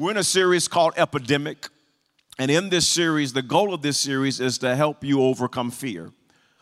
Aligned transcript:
We're 0.00 0.12
in 0.12 0.16
a 0.16 0.24
series 0.24 0.66
called 0.66 0.94
Epidemic. 0.96 1.68
And 2.38 2.50
in 2.50 2.70
this 2.70 2.88
series, 2.88 3.34
the 3.34 3.42
goal 3.42 3.74
of 3.74 3.82
this 3.82 3.98
series 3.98 4.40
is 4.40 4.56
to 4.60 4.74
help 4.74 5.04
you 5.04 5.22
overcome 5.22 5.70
fear. 5.70 6.10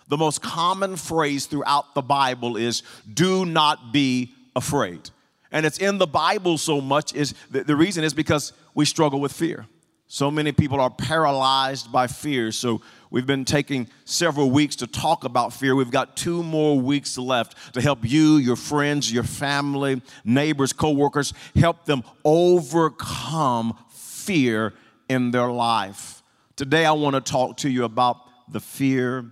The 0.09 0.17
most 0.17 0.43
common 0.43 0.97
phrase 0.97 1.47
throughout 1.47 1.95
the 1.95 2.03
Bible 2.03 2.57
is 2.57 2.83
do 3.15 3.47
not 3.47 3.93
be 3.93 4.35
afraid. 4.57 5.11
And 5.53 5.65
it's 5.65 5.79
in 5.79 5.99
the 5.99 6.07
Bible 6.09 6.59
so 6.59 6.81
much 6.81 7.15
is 7.15 7.33
the, 7.49 7.63
the 7.63 7.77
reason 7.77 8.03
is 8.03 8.13
because 8.13 8.53
we 8.75 8.85
struggle 8.85 9.21
with 9.21 9.33
fear. 9.33 9.69
So 10.11 10.31
many 10.31 10.53
people 10.53 10.81
are 10.81 10.89
paralyzed 10.89 11.93
by 11.93 12.07
fear. 12.07 12.51
So 12.51 12.81
we've 13.11 13.27
been 13.27 13.45
taking 13.45 13.91
several 14.07 14.51
weeks 14.51 14.77
to 14.77 14.87
talk 14.87 15.25
about 15.25 15.53
fear. 15.53 15.77
We've 15.77 15.91
got 15.91 16.17
two 16.17 16.43
more 16.43 16.81
weeks 16.81 17.19
left 17.19 17.75
to 17.75 17.83
help 17.83 17.99
you, 18.09 18.37
your 18.39 18.57
friends, 18.57 19.13
your 19.13 19.23
family, 19.23 20.01
neighbors, 20.25 20.73
coworkers, 20.73 21.35
help 21.55 21.85
them 21.85 22.03
overcome 22.25 23.77
fear 23.91 24.73
in 25.11 25.31
their 25.31 25.49
life. 25.49 26.23
Today 26.57 26.87
I 26.87 26.93
want 26.93 27.15
to 27.15 27.21
talk 27.21 27.59
to 27.59 27.71
you 27.71 27.85
about 27.85 28.17
the 28.51 28.61
fear 28.61 29.31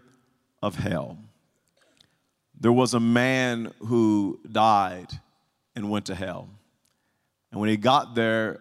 of 0.62 0.74
hell. 0.74 1.16
There 2.60 2.72
was 2.72 2.92
a 2.92 3.00
man 3.00 3.72
who 3.78 4.40
died 4.52 5.08
and 5.74 5.90
went 5.90 6.04
to 6.06 6.14
hell. 6.14 6.50
And 7.50 7.60
when 7.62 7.70
he 7.70 7.78
got 7.78 8.14
there, 8.14 8.60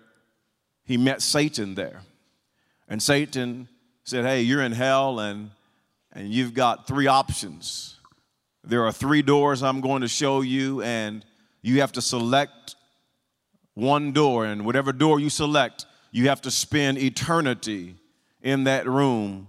he 0.85 0.98
met 0.98 1.21
Satan 1.21 1.75
there. 1.75 2.02
And 2.88 3.02
Satan 3.02 3.67
said, 4.03 4.23
Hey, 4.23 4.41
you're 4.41 4.62
in 4.62 4.71
hell, 4.71 5.20
and, 5.20 5.52
and 6.13 6.31
you've 6.31 6.53
got 6.53 6.88
three 6.88 7.07
options. 7.07 7.98
There 8.63 8.85
are 8.85 8.91
three 8.91 9.21
doors 9.21 9.62
I'm 9.62 9.81
going 9.81 10.02
to 10.02 10.07
show 10.07 10.41
you, 10.41 10.81
and 10.81 11.26
you 11.62 11.81
have 11.81 11.91
to 11.93 12.02
select 12.02 12.76
one 13.73 14.12
door. 14.12 14.45
And 14.45 14.66
whatever 14.66 14.91
door 14.91 15.20
you 15.20 15.29
select, 15.29 15.85
you 16.12 16.29
have 16.29 16.41
to 16.41 16.52
spend 16.52 16.98
eternity 16.98 17.95
in 18.41 18.63
that 18.65 18.88
room 18.88 19.48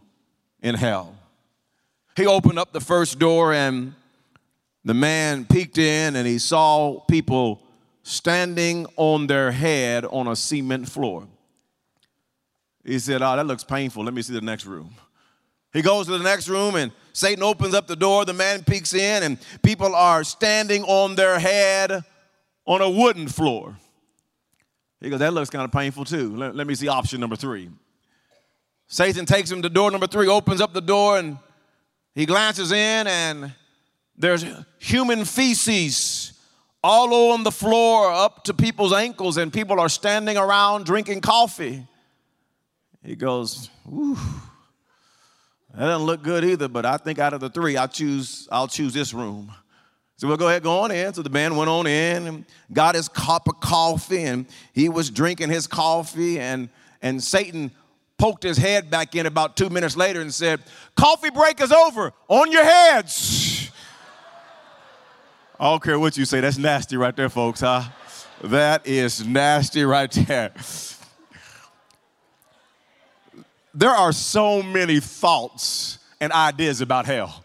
in 0.62 0.75
hell. 0.75 1.14
He 2.16 2.27
opened 2.27 2.58
up 2.58 2.72
the 2.72 2.80
first 2.80 3.19
door, 3.19 3.53
and 3.53 3.94
the 4.84 4.94
man 4.94 5.44
peeked 5.44 5.77
in, 5.77 6.16
and 6.16 6.27
he 6.27 6.38
saw 6.38 7.00
people 7.00 7.62
standing 8.03 8.86
on 8.97 9.27
their 9.27 9.50
head 9.50 10.05
on 10.06 10.28
a 10.28 10.36
cement 10.36 10.88
floor. 10.88 11.27
He 12.86 13.00
said, 13.00 13.20
Oh, 13.20 13.36
that 13.36 13.46
looks 13.46 13.64
painful. 13.64 14.04
Let 14.04 14.14
me 14.14 14.22
see 14.22 14.32
the 14.32 14.40
next 14.40 14.64
room. 14.64 14.94
He 15.72 15.82
goes 15.82 16.06
to 16.06 16.16
the 16.16 16.24
next 16.24 16.48
room 16.48 16.76
and 16.76 16.92
Satan 17.12 17.42
opens 17.42 17.74
up 17.74 17.88
the 17.88 17.96
door. 17.96 18.24
The 18.24 18.32
man 18.32 18.62
peeks 18.62 18.94
in 18.94 19.24
and 19.24 19.38
people 19.62 19.94
are 19.94 20.22
standing 20.22 20.84
on 20.84 21.16
their 21.16 21.38
head 21.38 22.04
on 22.64 22.80
a 22.80 22.88
wooden 22.88 23.26
floor. 23.26 23.76
He 25.00 25.10
goes, 25.10 25.18
That 25.18 25.32
looks 25.32 25.50
kind 25.50 25.64
of 25.64 25.72
painful 25.72 26.04
too. 26.04 26.36
Let, 26.36 26.54
let 26.54 26.66
me 26.68 26.76
see 26.76 26.86
option 26.86 27.20
number 27.20 27.36
three. 27.36 27.70
Satan 28.86 29.26
takes 29.26 29.50
him 29.50 29.62
to 29.62 29.68
door 29.68 29.90
number 29.90 30.06
three, 30.06 30.28
opens 30.28 30.60
up 30.60 30.72
the 30.72 30.80
door, 30.80 31.18
and 31.18 31.38
he 32.14 32.24
glances 32.24 32.70
in, 32.70 33.06
and 33.08 33.52
there's 34.16 34.44
human 34.78 35.24
feces 35.24 36.34
all 36.84 37.32
on 37.32 37.42
the 37.42 37.50
floor 37.50 38.12
up 38.12 38.44
to 38.44 38.54
people's 38.54 38.92
ankles, 38.92 39.38
and 39.38 39.52
people 39.52 39.80
are 39.80 39.88
standing 39.88 40.36
around 40.36 40.86
drinking 40.86 41.20
coffee. 41.20 41.84
He 43.06 43.14
goes, 43.14 43.70
Ooh, 43.88 44.18
that 45.72 45.86
doesn't 45.86 46.06
look 46.06 46.24
good 46.24 46.44
either, 46.44 46.66
but 46.66 46.84
I 46.84 46.96
think 46.96 47.20
out 47.20 47.32
of 47.32 47.40
the 47.40 47.48
three, 47.48 47.76
I 47.76 47.86
choose, 47.86 48.48
I'll 48.50 48.66
choose 48.66 48.92
this 48.92 49.14
room. 49.14 49.52
So 50.16 50.26
we'll 50.26 50.36
go 50.36 50.48
ahead, 50.48 50.64
go 50.64 50.80
on 50.80 50.90
in. 50.90 51.14
So 51.14 51.22
the 51.22 51.30
man 51.30 51.54
went 51.54 51.70
on 51.70 51.86
in 51.86 52.26
and 52.26 52.44
got 52.72 52.96
his 52.96 53.08
cup 53.08 53.46
of 53.46 53.60
coffee, 53.60 54.24
and 54.24 54.46
he 54.72 54.88
was 54.88 55.10
drinking 55.10 55.50
his 55.50 55.68
coffee, 55.68 56.40
and, 56.40 56.68
and 57.00 57.22
Satan 57.22 57.70
poked 58.18 58.42
his 58.42 58.56
head 58.56 58.90
back 58.90 59.14
in 59.14 59.26
about 59.26 59.56
two 59.56 59.70
minutes 59.70 59.96
later 59.96 60.20
and 60.20 60.34
said, 60.34 60.60
Coffee 60.96 61.30
break 61.30 61.60
is 61.60 61.70
over, 61.70 62.12
on 62.26 62.50
your 62.50 62.64
heads. 62.64 63.70
I 65.60 65.70
don't 65.70 65.82
care 65.82 65.98
what 65.98 66.16
you 66.16 66.25
say, 66.25 66.41
that's 66.41 66.58
nasty 66.58 66.97
right 66.97 67.14
there, 67.14 67.28
folks, 67.28 67.60
huh? 67.60 67.84
That 68.42 68.84
is 68.86 69.25
nasty 69.25 69.84
right 69.84 70.10
there. 70.10 70.52
There 73.76 73.91
are 73.91 74.10
so 74.10 74.62
many 74.62 75.00
thoughts 75.00 75.98
and 76.19 76.32
ideas 76.32 76.81
about 76.81 77.04
hell. 77.04 77.44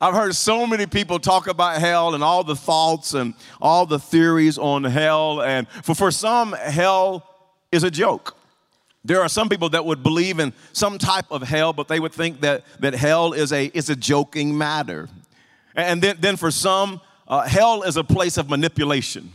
I've 0.00 0.14
heard 0.14 0.36
so 0.36 0.68
many 0.68 0.86
people 0.86 1.18
talk 1.18 1.48
about 1.48 1.80
hell 1.80 2.14
and 2.14 2.22
all 2.22 2.44
the 2.44 2.54
thoughts 2.54 3.12
and 3.14 3.34
all 3.60 3.84
the 3.84 3.98
theories 3.98 4.56
on 4.56 4.84
hell. 4.84 5.42
And 5.42 5.66
for, 5.82 5.96
for 5.96 6.10
some, 6.12 6.52
hell 6.52 7.26
is 7.72 7.82
a 7.82 7.90
joke. 7.90 8.36
There 9.04 9.20
are 9.20 9.28
some 9.28 9.48
people 9.48 9.68
that 9.70 9.84
would 9.84 10.04
believe 10.04 10.38
in 10.38 10.52
some 10.72 10.96
type 10.96 11.26
of 11.32 11.42
hell, 11.42 11.72
but 11.72 11.88
they 11.88 11.98
would 11.98 12.12
think 12.12 12.40
that, 12.42 12.62
that 12.78 12.94
hell 12.94 13.32
is 13.32 13.52
a, 13.52 13.66
is 13.74 13.90
a 13.90 13.96
joking 13.96 14.56
matter. 14.56 15.08
And 15.74 16.00
then, 16.00 16.18
then 16.20 16.36
for 16.36 16.52
some, 16.52 17.00
uh, 17.26 17.48
hell 17.48 17.82
is 17.82 17.96
a 17.96 18.04
place 18.04 18.36
of 18.36 18.48
manipulation. 18.48 19.32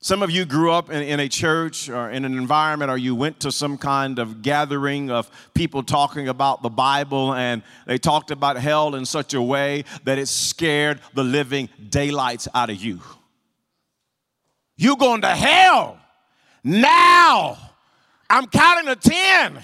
Some 0.00 0.22
of 0.22 0.30
you 0.30 0.44
grew 0.44 0.70
up 0.70 0.90
in, 0.90 1.02
in, 1.02 1.18
a 1.18 1.28
church 1.28 1.88
or 1.88 2.08
in 2.08 2.24
an 2.24 2.38
environment, 2.38 2.88
or 2.88 2.96
you 2.96 3.16
went 3.16 3.40
to 3.40 3.50
some 3.50 3.76
kind 3.76 4.20
of 4.20 4.42
gathering 4.42 5.10
of 5.10 5.28
people 5.54 5.82
talking 5.82 6.28
about 6.28 6.62
the 6.62 6.70
Bible, 6.70 7.34
and 7.34 7.62
they 7.84 7.98
talked 7.98 8.30
about 8.30 8.56
hell 8.56 8.94
in 8.94 9.04
such 9.04 9.34
a 9.34 9.42
way 9.42 9.84
that 10.04 10.16
it 10.16 10.28
scared 10.28 11.00
the 11.14 11.24
living 11.24 11.68
daylights 11.88 12.46
out 12.54 12.70
of 12.70 12.76
you. 12.76 13.00
You 14.76 14.96
going 14.96 15.22
to 15.22 15.34
hell 15.34 15.98
now? 16.62 17.58
I'm 18.30 18.46
counting 18.46 18.94
to 18.94 18.96
10. 18.96 19.60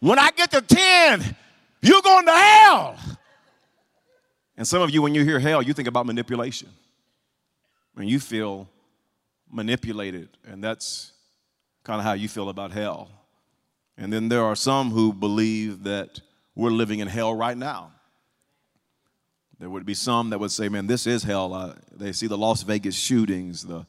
When 0.00 0.18
I 0.18 0.30
get 0.32 0.50
to 0.50 0.62
10, 0.62 1.36
you're 1.82 2.02
going 2.02 2.26
to 2.26 2.32
hell. 2.32 2.96
And 4.56 4.66
some 4.66 4.82
of 4.82 4.90
you, 4.90 5.00
when 5.00 5.14
you 5.14 5.22
hear 5.22 5.38
hell, 5.38 5.62
you 5.62 5.72
think 5.72 5.86
about 5.86 6.06
manipulation. 6.06 6.70
When 7.94 8.08
you 8.08 8.18
feel 8.18 8.68
manipulated, 9.50 10.28
and 10.44 10.62
that's 10.62 11.12
kind 11.84 12.00
of 12.00 12.04
how 12.04 12.12
you 12.12 12.28
feel 12.28 12.48
about 12.48 12.72
hell. 12.72 13.10
And 13.96 14.12
then 14.12 14.28
there 14.28 14.44
are 14.44 14.56
some 14.56 14.90
who 14.90 15.12
believe 15.12 15.84
that 15.84 16.20
we're 16.54 16.70
living 16.70 17.00
in 17.00 17.08
hell 17.08 17.34
right 17.34 17.56
now. 17.56 17.92
There 19.58 19.70
would 19.70 19.86
be 19.86 19.94
some 19.94 20.30
that 20.30 20.38
would 20.38 20.50
say, 20.50 20.68
man, 20.68 20.86
this 20.86 21.06
is 21.06 21.22
hell. 21.22 21.54
Uh, 21.54 21.74
they 21.90 22.12
see 22.12 22.26
the 22.26 22.36
Las 22.36 22.62
Vegas 22.62 22.94
shootings, 22.94 23.62
the, 23.62 23.86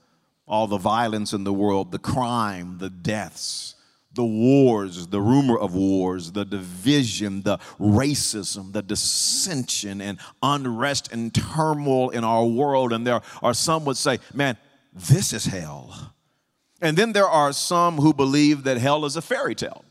all 0.48 0.68
the 0.68 0.78
violence 0.78 1.34
in 1.34 1.44
the 1.44 1.52
world, 1.52 1.92
the 1.92 2.00
crime, 2.00 2.78
the 2.78 2.90
deaths 2.90 3.76
the 4.18 4.26
wars, 4.26 5.08
the 5.08 5.22
rumor 5.22 5.58
of 5.58 5.74
wars, 5.76 6.34
the 6.34 6.44
division, 6.44 7.44
the 7.44 7.58
racism, 7.80 8.74
the 8.74 8.82
dissension 8.82 10.02
and 10.02 10.20
unrest 10.44 11.14
and 11.14 11.34
turmoil 11.34 12.10
in 12.10 12.26
our 12.26 12.44
world. 12.44 12.92
And 12.92 13.08
there 13.08 13.22
are 13.42 13.54
some 13.54 13.86
would 13.86 13.96
say, 13.96 14.20
man, 14.34 14.58
this 14.98 15.34
is 15.34 15.46
hell. 15.46 16.14
And 16.82 16.98
then 16.98 17.14
there 17.14 17.28
are 17.28 17.54
some 17.54 17.98
who 17.98 18.14
believe 18.14 18.64
that 18.64 18.78
hell 18.78 19.06
is 19.06 19.16
a 19.16 19.22
fairy 19.22 19.56
tale. 19.56 19.84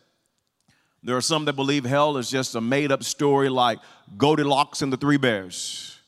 There 1.03 1.17
are 1.17 1.22
some 1.22 1.44
that 1.44 1.55
believe 1.55 1.84
hell 1.84 2.17
is 2.17 2.31
just 2.31 2.55
a 2.55 2.61
made 2.61 2.91
up 2.91 3.05
story 3.05 3.49
like 3.49 3.78
Goldilocks 4.16 4.83
and 4.83 4.93
the 4.93 4.97
Three 4.97 5.16
Bears. 5.16 5.99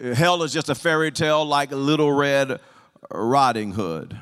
Hell 0.00 0.42
is 0.42 0.52
just 0.52 0.68
a 0.68 0.74
fairy 0.74 1.10
tale 1.10 1.44
like 1.44 1.70
Little 1.72 2.12
Red 2.12 2.60
Riding 3.10 3.72
Hood. 3.72 4.16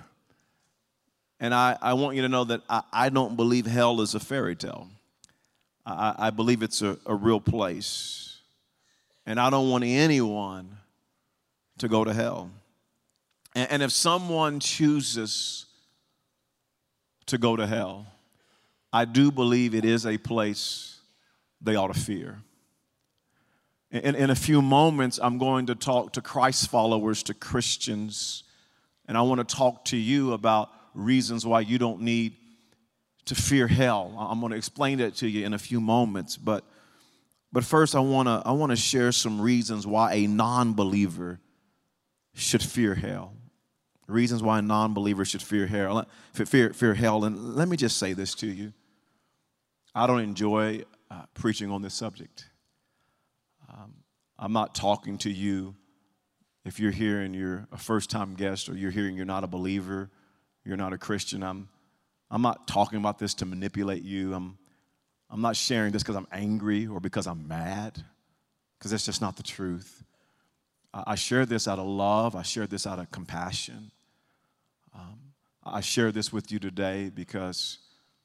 And 1.40 1.52
I, 1.52 1.76
I 1.80 1.94
want 1.94 2.16
you 2.16 2.22
to 2.22 2.28
know 2.28 2.44
that 2.44 2.62
I, 2.70 2.82
I 2.92 3.08
don't 3.08 3.36
believe 3.36 3.66
hell 3.66 4.00
is 4.00 4.14
a 4.14 4.20
fairy 4.20 4.56
tale. 4.56 4.88
I, 5.84 6.14
I 6.18 6.30
believe 6.30 6.62
it's 6.62 6.82
a, 6.82 6.98
a 7.04 7.14
real 7.14 7.40
place. 7.40 8.38
And 9.26 9.40
I 9.40 9.50
don't 9.50 9.68
want 9.68 9.84
anyone 9.84 10.76
to 11.78 11.88
go 11.88 12.04
to 12.04 12.14
hell. 12.14 12.50
And, 13.54 13.82
if 13.82 13.92
someone 13.92 14.60
chooses 14.60 15.66
to 17.26 17.36
go 17.36 17.54
to 17.54 17.66
hell, 17.66 18.06
I 18.92 19.04
do 19.04 19.30
believe 19.30 19.74
it 19.74 19.84
is 19.84 20.06
a 20.06 20.16
place 20.16 20.98
they 21.60 21.76
ought 21.76 21.92
to 21.92 22.00
fear. 22.00 22.38
In, 23.90 24.14
in 24.14 24.30
a 24.30 24.34
few 24.34 24.62
moments, 24.62 25.20
I'm 25.22 25.36
going 25.36 25.66
to 25.66 25.74
talk 25.74 26.14
to 26.14 26.22
Christ 26.22 26.70
followers, 26.70 27.22
to 27.24 27.34
Christians, 27.34 28.44
and 29.06 29.18
I 29.18 29.22
want 29.22 29.46
to 29.46 29.56
talk 29.56 29.84
to 29.86 29.96
you 29.98 30.32
about 30.32 30.70
reasons 30.94 31.44
why 31.44 31.60
you 31.60 31.78
don't 31.78 32.00
need 32.00 32.36
to 33.26 33.34
fear 33.34 33.68
hell. 33.68 34.16
I'm 34.18 34.40
going 34.40 34.52
to 34.52 34.56
explain 34.56 34.98
that 34.98 35.16
to 35.16 35.28
you 35.28 35.44
in 35.44 35.54
a 35.54 35.58
few 35.58 35.80
moments, 35.80 36.36
but 36.36 36.64
but 37.52 37.64
first 37.64 37.94
I 37.94 38.00
want 38.00 38.28
to 38.28 38.42
I 38.46 38.52
want 38.52 38.70
to 38.70 38.76
share 38.76 39.12
some 39.12 39.40
reasons 39.40 39.86
why 39.86 40.14
a 40.14 40.26
non-believer 40.26 41.38
should 42.34 42.62
fear 42.62 42.94
hell. 42.94 43.34
Reasons 44.12 44.42
why 44.42 44.60
non 44.60 44.94
believers 44.94 45.28
should 45.28 45.42
fear 45.42 45.66
hell. 45.66 46.06
Fear, 46.34 46.72
fear 46.72 46.94
hell. 46.94 47.24
And 47.24 47.56
let 47.56 47.68
me 47.68 47.76
just 47.76 47.96
say 47.96 48.12
this 48.12 48.34
to 48.36 48.46
you. 48.46 48.72
I 49.94 50.06
don't 50.06 50.20
enjoy 50.20 50.82
uh, 51.10 51.22
preaching 51.34 51.70
on 51.70 51.82
this 51.82 51.94
subject. 51.94 52.48
Um, 53.68 53.94
I'm 54.38 54.52
not 54.52 54.74
talking 54.74 55.18
to 55.18 55.30
you 55.30 55.74
if 56.64 56.78
you're 56.78 56.92
here 56.92 57.20
and 57.20 57.34
you're 57.34 57.66
a 57.72 57.78
first 57.78 58.10
time 58.10 58.34
guest 58.34 58.68
or 58.68 58.76
you're 58.76 58.90
here 58.90 59.06
and 59.06 59.16
you're 59.16 59.26
not 59.26 59.44
a 59.44 59.48
believer 59.48 60.10
you're 60.64 60.76
not 60.76 60.92
a 60.92 60.98
Christian. 60.98 61.42
I'm, 61.42 61.68
I'm 62.30 62.42
not 62.42 62.66
talking 62.66 62.98
about 62.98 63.18
this 63.18 63.34
to 63.34 63.46
manipulate 63.46 64.02
you. 64.02 64.34
I'm, 64.34 64.58
I'm 65.30 65.40
not 65.40 65.56
sharing 65.56 65.92
this 65.92 66.02
because 66.02 66.16
I'm 66.16 66.28
angry 66.30 66.86
or 66.86 67.00
because 67.00 67.26
I'm 67.26 67.48
mad, 67.48 68.02
because 68.78 68.90
that's 68.90 69.04
just 69.04 69.20
not 69.20 69.36
the 69.36 69.42
truth. 69.42 70.04
I, 70.94 71.04
I 71.08 71.14
share 71.14 71.46
this 71.46 71.66
out 71.66 71.78
of 71.78 71.86
love, 71.86 72.36
I 72.36 72.42
share 72.42 72.66
this 72.66 72.86
out 72.86 72.98
of 72.98 73.10
compassion. 73.10 73.90
Um, 74.94 75.18
I 75.64 75.80
share 75.80 76.12
this 76.12 76.32
with 76.32 76.50
you 76.52 76.58
today 76.58 77.10
because 77.14 77.78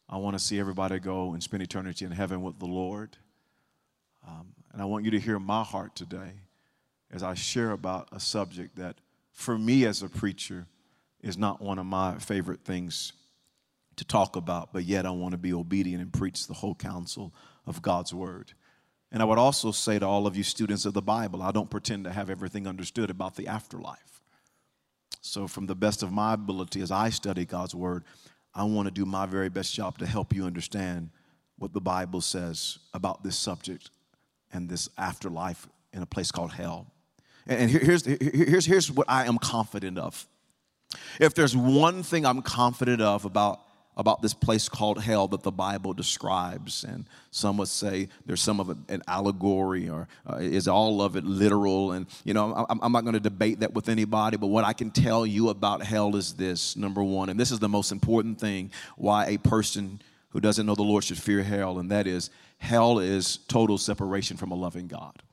I 0.09 0.17
want 0.17 0.37
to 0.37 0.43
see 0.43 0.59
everybody 0.59 0.99
go 0.99 1.33
and 1.33 1.43
spend 1.43 1.63
eternity 1.63 2.05
in 2.05 2.11
heaven 2.11 2.41
with 2.41 2.59
the 2.59 2.65
Lord. 2.65 3.17
Um, 4.27 4.53
and 4.73 4.81
I 4.81 4.85
want 4.85 5.05
you 5.05 5.11
to 5.11 5.19
hear 5.19 5.39
my 5.39 5.63
heart 5.63 5.95
today 5.95 6.31
as 7.11 7.23
I 7.23 7.33
share 7.33 7.71
about 7.71 8.09
a 8.11 8.19
subject 8.19 8.75
that, 8.77 8.97
for 9.31 9.57
me 9.57 9.85
as 9.85 10.03
a 10.03 10.09
preacher, 10.09 10.67
is 11.21 11.37
not 11.37 11.61
one 11.61 11.79
of 11.79 11.85
my 11.85 12.17
favorite 12.19 12.61
things 12.61 13.13
to 13.95 14.05
talk 14.05 14.35
about, 14.35 14.73
but 14.73 14.83
yet 14.83 15.05
I 15.05 15.11
want 15.11 15.31
to 15.31 15.37
be 15.37 15.53
obedient 15.53 16.01
and 16.01 16.13
preach 16.13 16.47
the 16.47 16.53
whole 16.53 16.75
counsel 16.75 17.33
of 17.65 17.81
God's 17.81 18.13
word. 18.13 18.53
And 19.11 19.21
I 19.21 19.25
would 19.25 19.39
also 19.39 19.71
say 19.71 19.99
to 19.99 20.05
all 20.05 20.27
of 20.27 20.35
you 20.35 20.43
students 20.43 20.85
of 20.85 20.93
the 20.93 21.01
Bible, 21.01 21.41
I 21.41 21.51
don't 21.51 21.69
pretend 21.69 22.03
to 22.03 22.11
have 22.11 22.29
everything 22.29 22.67
understood 22.67 23.09
about 23.09 23.35
the 23.35 23.47
afterlife. 23.47 24.16
So, 25.27 25.47
from 25.47 25.65
the 25.65 25.75
best 25.75 26.03
of 26.03 26.11
my 26.11 26.33
ability 26.33 26.81
as 26.81 26.91
I 26.91 27.09
study 27.09 27.45
God's 27.45 27.75
word, 27.75 28.03
I 28.53 28.63
want 28.63 28.87
to 28.87 28.91
do 28.91 29.05
my 29.05 29.25
very 29.25 29.49
best 29.49 29.73
job 29.73 29.97
to 29.99 30.05
help 30.05 30.33
you 30.33 30.45
understand 30.45 31.09
what 31.57 31.73
the 31.73 31.81
Bible 31.81 32.21
says 32.21 32.79
about 32.93 33.23
this 33.23 33.37
subject 33.37 33.91
and 34.51 34.69
this 34.69 34.89
afterlife 34.97 35.67
in 35.93 36.01
a 36.01 36.05
place 36.05 36.31
called 36.31 36.53
hell. 36.53 36.87
And 37.47 37.69
here's, 37.69 38.05
here's, 38.05 38.65
here's 38.65 38.91
what 38.91 39.09
I 39.09 39.25
am 39.25 39.37
confident 39.37 39.97
of. 39.97 40.27
If 41.19 41.33
there's 41.33 41.55
one 41.55 42.03
thing 42.03 42.25
I'm 42.25 42.41
confident 42.41 43.01
of 43.01 43.25
about 43.25 43.61
about 43.97 44.21
this 44.21 44.33
place 44.33 44.69
called 44.69 45.01
hell 45.01 45.27
that 45.27 45.41
the 45.41 45.51
Bible 45.51 45.91
describes. 45.91 46.83
And 46.83 47.05
some 47.31 47.57
would 47.57 47.67
say 47.67 48.07
there's 48.25 48.41
some 48.41 48.59
of 48.59 48.69
it 48.69 48.77
an 48.87 49.01
allegory 49.07 49.89
or 49.89 50.07
uh, 50.29 50.37
is 50.37 50.67
all 50.67 51.01
of 51.01 51.15
it 51.15 51.25
literal. 51.25 51.91
And, 51.91 52.05
you 52.23 52.33
know, 52.33 52.65
I'm, 52.69 52.79
I'm 52.81 52.91
not 52.91 53.01
going 53.01 53.15
to 53.15 53.19
debate 53.19 53.61
that 53.61 53.73
with 53.73 53.89
anybody, 53.89 54.37
but 54.37 54.47
what 54.47 54.63
I 54.63 54.73
can 54.73 54.91
tell 54.91 55.25
you 55.25 55.49
about 55.49 55.83
hell 55.83 56.15
is 56.15 56.35
this 56.35 56.77
number 56.77 57.03
one, 57.03 57.29
and 57.29 57.39
this 57.39 57.51
is 57.51 57.59
the 57.59 57.67
most 57.67 57.91
important 57.91 58.39
thing 58.39 58.71
why 58.95 59.25
a 59.25 59.37
person 59.39 59.99
who 60.29 60.39
doesn't 60.39 60.65
know 60.65 60.75
the 60.75 60.83
Lord 60.83 61.03
should 61.03 61.17
fear 61.17 61.41
hell, 61.41 61.79
and 61.79 61.89
that 61.91 62.05
is 62.05 62.29
hell 62.59 62.99
is 62.99 63.37
total 63.47 63.77
separation 63.77 64.37
from 64.37 64.51
a 64.51 64.55
loving 64.55 64.87
God. 64.87 65.23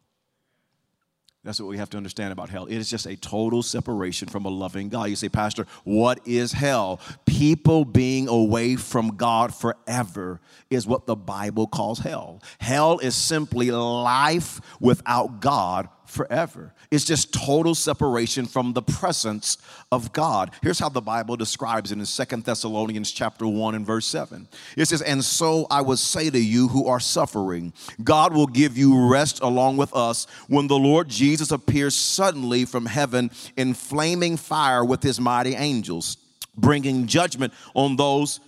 That's 1.44 1.60
what 1.60 1.68
we 1.68 1.76
have 1.76 1.90
to 1.90 1.98
understand 1.98 2.32
about 2.32 2.48
hell. 2.48 2.64
It 2.64 2.76
is 2.76 2.88
just 2.88 3.04
a 3.04 3.16
total 3.16 3.62
separation 3.62 4.28
from 4.28 4.46
a 4.46 4.48
loving 4.48 4.88
God. 4.88 5.10
You 5.10 5.16
say, 5.16 5.28
Pastor, 5.28 5.66
what 5.84 6.26
is 6.26 6.52
hell? 6.52 7.00
People 7.26 7.84
being 7.84 8.28
away 8.28 8.76
from 8.76 9.16
God 9.16 9.54
forever 9.54 10.40
is 10.70 10.86
what 10.86 11.04
the 11.06 11.14
Bible 11.14 11.66
calls 11.66 11.98
hell. 11.98 12.42
Hell 12.58 12.98
is 12.98 13.14
simply 13.14 13.70
life 13.70 14.58
without 14.80 15.40
God 15.40 15.90
forever. 16.14 16.72
It's 16.90 17.04
just 17.04 17.34
total 17.34 17.74
separation 17.74 18.46
from 18.46 18.72
the 18.72 18.82
presence 18.82 19.58
of 19.90 20.12
God. 20.12 20.52
Here's 20.62 20.78
how 20.78 20.88
the 20.88 21.00
Bible 21.00 21.36
describes 21.36 21.92
it 21.92 21.98
in 21.98 22.06
Second 22.06 22.44
Thessalonians 22.44 23.10
chapter 23.10 23.46
1 23.46 23.74
and 23.74 23.84
verse 23.84 24.06
7. 24.06 24.48
It 24.76 24.86
says, 24.86 25.02
And 25.02 25.24
so 25.24 25.66
I 25.70 25.82
would 25.82 25.98
say 25.98 26.30
to 26.30 26.38
you 26.38 26.68
who 26.68 26.86
are 26.86 27.00
suffering, 27.00 27.72
God 28.02 28.32
will 28.32 28.46
give 28.46 28.78
you 28.78 29.08
rest 29.10 29.42
along 29.42 29.76
with 29.76 29.94
us 29.94 30.26
when 30.48 30.68
the 30.68 30.78
Lord 30.78 31.08
Jesus 31.08 31.50
appears 31.50 31.94
suddenly 31.94 32.64
from 32.64 32.86
heaven 32.86 33.30
in 33.56 33.74
flaming 33.74 34.36
fire 34.36 34.84
with 34.84 35.02
his 35.02 35.20
mighty 35.20 35.54
angels, 35.54 36.16
bringing 36.56 37.06
judgment 37.06 37.52
on 37.74 37.96
those 37.96 38.40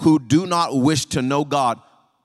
who 0.00 0.18
do 0.18 0.46
not 0.46 0.74
wish 0.74 1.04
to 1.06 1.22
know 1.22 1.44
God 1.44 1.80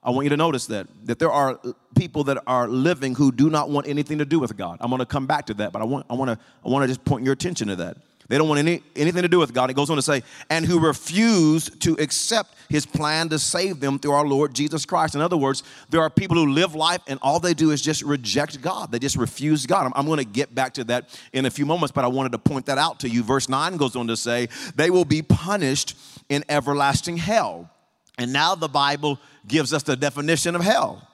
I 0.08 0.12
want 0.12 0.24
you 0.24 0.30
to 0.30 0.38
notice 0.38 0.68
that 0.68 0.88
that 1.04 1.20
there 1.20 1.32
are 1.32 1.60
people 1.98 2.24
that 2.24 2.42
are 2.48 2.70
living 2.70 3.14
who 3.14 3.30
do 3.30 3.50
not 3.50 3.70
want 3.70 3.88
anything 3.88 4.20
to 4.20 4.26
do 4.26 4.40
with 4.40 4.56
God. 4.56 4.78
I'm 4.80 4.90
going 4.90 5.00
to 5.00 5.06
come 5.06 5.28
back 5.28 5.48
to 5.48 5.54
that, 5.56 5.74
but 5.74 5.82
I 5.82 5.86
want 5.86 6.06
I 6.10 6.14
want 6.14 6.32
to 6.32 6.40
I 6.66 6.70
want 6.70 6.84
to 6.84 6.88
just 6.88 7.04
point 7.04 7.26
your 7.26 7.34
attention 7.34 7.68
to 7.68 7.76
that. 7.76 7.98
They 8.30 8.38
don't 8.38 8.48
want 8.48 8.60
any, 8.60 8.84
anything 8.96 9.22
to 9.22 9.28
do 9.28 9.40
with 9.40 9.54
God. 9.54 9.70
It 9.70 9.76
goes 9.76 9.90
on 9.90 9.96
to 9.96 10.02
say, 10.02 10.24
and 10.50 10.66
who 10.66 10.80
refuse 10.80 11.70
to 11.70 11.94
accept 11.94 12.56
his 12.70 12.86
plan 12.86 13.30
to 13.30 13.40
save 13.40 13.80
them 13.80 14.00
through 14.00 14.12
our 14.12 14.26
Lord 14.26 14.54
Jesus 14.54 14.86
Christ. 14.86 15.16
In 15.16 15.22
other 15.22 15.38
words, 15.38 15.64
there 15.90 16.02
are 16.02 16.10
people 16.10 16.36
who 16.36 16.52
live 16.52 16.76
life 16.76 17.00
and 17.08 17.20
all 17.22 17.40
they 17.40 17.54
do 17.54 17.72
is 17.72 17.82
just 17.82 18.02
reject 18.02 18.62
God. 18.62 18.92
They 18.92 19.00
just 19.00 19.16
refuse 19.16 19.66
God. 19.66 19.86
I'm, 19.86 19.94
I'm 19.96 20.06
going 20.06 20.18
to 20.18 20.26
get 20.26 20.54
back 20.54 20.74
to 20.74 20.84
that 20.86 21.18
in 21.32 21.46
a 21.46 21.50
few 21.50 21.66
moments, 21.66 21.94
but 21.94 22.04
I 22.04 22.08
wanted 22.08 22.34
to 22.34 22.38
point 22.38 22.66
that 22.66 22.78
out 22.78 23.00
to 23.02 23.10
you. 23.10 23.24
Verse 23.24 23.48
9 23.48 23.78
goes 23.78 23.96
on 23.96 24.08
to 24.08 24.18
say, 24.18 24.50
they 24.76 24.90
will 24.90 25.06
be 25.06 25.22
punished 25.22 25.98
in 26.28 26.44
everlasting 26.50 27.16
hell. 27.16 27.70
And 28.18 28.34
now 28.34 28.56
the 28.56 28.68
Bible 28.68 29.20
gives 29.48 29.74
us 29.74 29.84
the 29.84 29.96
definition 29.96 30.56
of 30.56 30.62
hell 30.62 31.08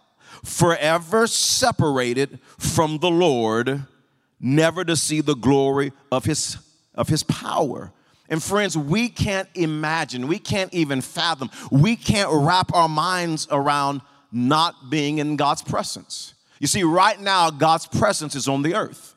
forever 0.43 1.25
separated 1.25 2.39
from 2.57 2.97
the 2.99 3.09
Lord, 3.09 3.83
never 4.39 4.83
to 4.83 4.95
see 4.95 5.21
the 5.21 5.35
glory 5.35 5.93
of 6.11 6.25
his, 6.25 6.57
of 6.95 7.07
his 7.07 7.23
power. 7.23 7.91
And 8.29 8.43
friends, 8.43 8.77
we 8.77 9.09
can't 9.09 9.47
imagine, 9.55 10.27
we 10.27 10.39
can't 10.39 10.73
even 10.73 11.01
fathom, 11.01 11.49
we 11.71 11.95
can't 11.95 12.29
wrap 12.31 12.73
our 12.73 12.89
minds 12.89 13.47
around 13.51 14.01
not 14.31 14.89
being 14.89 15.19
in 15.19 15.35
God's 15.35 15.61
presence. 15.61 16.33
You 16.59 16.67
see, 16.67 16.83
right 16.83 17.19
now, 17.19 17.49
God's 17.49 17.87
presence 17.87 18.35
is 18.35 18.47
on 18.47 18.63
the 18.63 18.75
earth. 18.75 19.15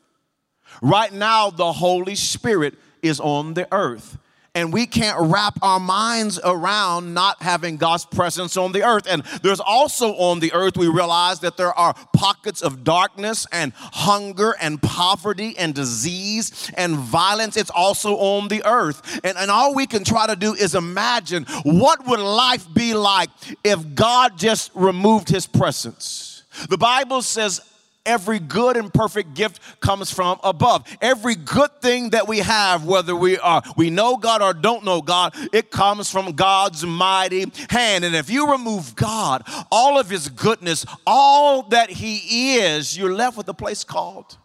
Right 0.83 1.13
now, 1.13 1.51
the 1.51 1.73
Holy 1.73 2.15
Spirit 2.15 2.75
is 3.03 3.21
on 3.21 3.55
the 3.55 3.67
earth 3.73 4.19
and 4.57 4.73
we 4.73 4.87
can't 4.87 5.19
wrap 5.21 5.59
our 5.61 5.79
minds 5.79 6.41
around 6.43 7.13
not 7.13 7.43
having 7.43 7.77
God's 7.77 8.07
presence 8.07 8.57
on 8.57 8.73
the 8.73 8.83
earth. 8.83 9.07
And 9.07 9.23
there's 9.43 9.61
also 9.61 10.15
on 10.15 10.41
the 10.41 10.51
earth, 10.55 10.79
we 10.79 10.89
realize 10.89 11.41
that 11.41 11.59
there 11.59 11.75
are 11.75 11.95
pockets 12.15 12.63
of 12.63 12.83
darkness 12.83 13.47
and 13.53 13.75
hunger 13.77 14.57
and 14.59 14.81
poverty 14.81 15.55
and 15.59 15.75
disease 15.75 16.71
and 16.75 16.97
violence. 16.97 17.59
It's 17.59 17.71
also 17.71 18.17
on 18.17 18.49
the 18.49 18.65
earth. 18.65 19.21
And, 19.23 19.37
and 19.37 19.51
all 19.51 19.75
we 19.75 19.87
can 19.87 20.05
try 20.05 20.27
to 20.27 20.35
do 20.35 20.55
is 20.55 20.75
imagine 20.75 21.45
what 21.65 22.07
would 22.07 22.21
life 22.21 22.67
be 22.73 22.95
like 22.95 23.29
if 23.63 23.95
God 23.95 24.39
just 24.39 24.71
removed 24.75 25.29
his 25.29 25.47
presence. 25.47 26.45
The 26.71 26.79
Bible 26.79 27.21
says, 27.21 27.61
every 28.07 28.39
good 28.39 28.77
and 28.77 28.93
perfect 28.93 29.35
gift 29.35 29.61
comes 29.81 30.11
from 30.11 30.39
above. 30.43 30.87
Every 31.01 31.35
good 31.35 31.83
thing 31.83 32.11
that 32.11 32.27
we 32.29 32.39
have, 32.39 32.85
whether 32.85 33.15
we 33.15 33.39
are 33.39 33.63
we 33.77 33.91
know 33.91 34.17
God 34.17 34.41
or 34.41 34.55
don't 34.55 34.85
know 34.85 35.03
God, 35.03 35.35
it 35.53 35.71
comes 35.71 36.11
from 36.11 36.33
God's 36.33 36.87
mighty 36.87 37.53
hand. 37.69 38.05
And 38.05 38.15
if 38.15 38.31
you 38.31 38.51
remove 38.53 38.95
God, 38.97 39.43
all 39.71 39.99
of 39.99 40.09
his 40.09 40.29
goodness, 40.29 40.87
all 41.07 41.65
that 41.65 41.91
he 41.91 42.57
is, 42.57 42.97
you're 42.97 43.15
left 43.15 43.37
with 43.37 43.49
a 43.49 43.55
place 43.55 43.85
called 43.85 44.39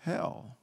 hell. 0.00 0.56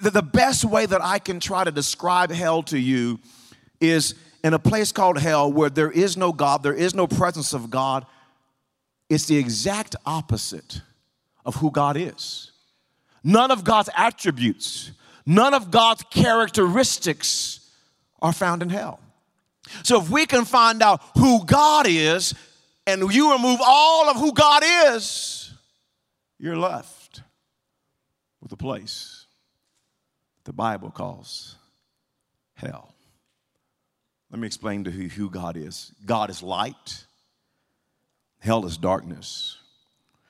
The 0.00 0.22
best 0.22 0.64
way 0.64 0.86
that 0.86 1.02
I 1.02 1.18
can 1.18 1.38
try 1.38 1.64
to 1.64 1.70
describe 1.70 2.30
hell 2.30 2.62
to 2.64 2.78
you 2.78 3.20
is 3.78 4.14
in 4.42 4.54
a 4.54 4.58
place 4.58 4.90
called 4.90 5.18
hell 5.18 5.52
where 5.52 5.70
there 5.70 5.90
is 5.90 6.16
no 6.16 6.32
God, 6.32 6.62
there 6.62 6.74
is 6.74 6.94
no 6.94 7.06
presence 7.06 7.52
of 7.52 7.70
God, 7.70 8.06
it's 9.12 9.26
the 9.26 9.36
exact 9.36 9.96
opposite 10.06 10.80
of 11.44 11.56
who 11.56 11.70
God 11.70 11.96
is. 11.96 12.50
None 13.24 13.50
of 13.50 13.64
God's 13.64 13.90
attributes, 13.96 14.92
none 15.26 15.54
of 15.54 15.70
God's 15.70 16.02
characteristics 16.10 17.70
are 18.20 18.32
found 18.32 18.62
in 18.62 18.70
hell. 18.70 19.00
So 19.82 20.00
if 20.00 20.10
we 20.10 20.26
can 20.26 20.44
find 20.44 20.82
out 20.82 21.00
who 21.16 21.44
God 21.44 21.86
is 21.88 22.34
and 22.86 23.12
you 23.12 23.32
remove 23.32 23.60
all 23.64 24.08
of 24.08 24.16
who 24.16 24.32
God 24.32 24.62
is, 24.64 25.52
you're 26.38 26.56
left 26.56 27.22
with 28.40 28.52
a 28.52 28.56
place 28.56 29.26
the 30.44 30.52
Bible 30.52 30.90
calls 30.90 31.56
hell. 32.54 32.94
Let 34.30 34.40
me 34.40 34.46
explain 34.46 34.84
to 34.84 34.90
you 34.90 35.08
who 35.08 35.30
God 35.30 35.56
is. 35.56 35.92
God 36.04 36.30
is 36.30 36.42
light. 36.42 37.04
Hell 38.42 38.66
is 38.66 38.76
darkness. 38.76 39.56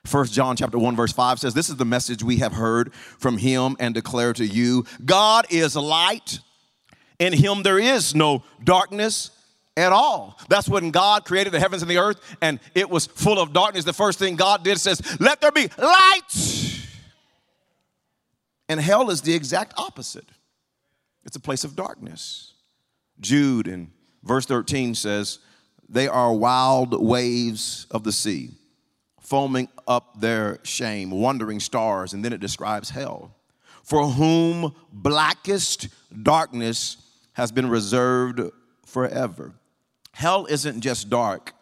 First 0.05 0.33
John 0.33 0.55
chapter 0.55 0.77
1 0.77 0.95
verse 0.95 1.11
5 1.11 1.39
says 1.39 1.55
this 1.55 1.67
is 1.69 1.77
the 1.77 1.85
message 1.85 2.23
we 2.23 2.37
have 2.37 2.53
heard 2.53 2.93
from 2.93 3.39
him 3.39 3.75
and 3.79 3.95
declare 3.95 4.33
to 4.33 4.45
you 4.45 4.85
God 5.03 5.47
is 5.49 5.75
light 5.75 6.39
in 7.17 7.33
him 7.33 7.63
there 7.63 7.79
is 7.79 8.13
no 8.13 8.43
darkness 8.63 9.31
at 9.75 9.91
all. 9.91 10.37
That's 10.47 10.69
when 10.69 10.91
God 10.91 11.25
created 11.25 11.53
the 11.53 11.59
heavens 11.59 11.81
and 11.81 11.89
the 11.89 11.97
earth 11.97 12.21
and 12.39 12.59
it 12.75 12.87
was 12.87 13.07
full 13.07 13.39
of 13.39 13.51
darkness. 13.51 13.83
The 13.83 13.93
first 13.93 14.19
thing 14.19 14.35
God 14.35 14.63
did 14.63 14.79
says, 14.79 15.01
"Let 15.19 15.41
there 15.41 15.51
be 15.51 15.67
light." 15.79 16.83
And 18.69 18.79
hell 18.79 19.09
is 19.09 19.21
the 19.21 19.33
exact 19.33 19.73
opposite. 19.75 20.29
It's 21.23 21.35
a 21.35 21.39
place 21.39 21.63
of 21.63 21.75
darkness. 21.75 22.53
Jude 23.19 23.67
in 23.67 23.91
verse 24.21 24.45
13 24.45 24.93
says, 24.93 25.39
they 25.93 26.07
are 26.07 26.33
wild 26.33 26.99
waves 26.99 27.85
of 27.91 28.03
the 28.03 28.11
sea, 28.11 28.49
foaming 29.21 29.69
up 29.87 30.19
their 30.19 30.59
shame, 30.63 31.11
wandering 31.11 31.59
stars, 31.59 32.13
and 32.13 32.25
then 32.25 32.33
it 32.33 32.39
describes 32.39 32.89
hell, 32.89 33.35
for 33.83 34.07
whom 34.07 34.73
blackest 34.91 35.87
darkness 36.23 36.97
has 37.33 37.51
been 37.51 37.69
reserved 37.69 38.41
forever. 38.85 39.53
Hell 40.13 40.47
isn't 40.47 40.81
just 40.81 41.09
dark. 41.09 41.53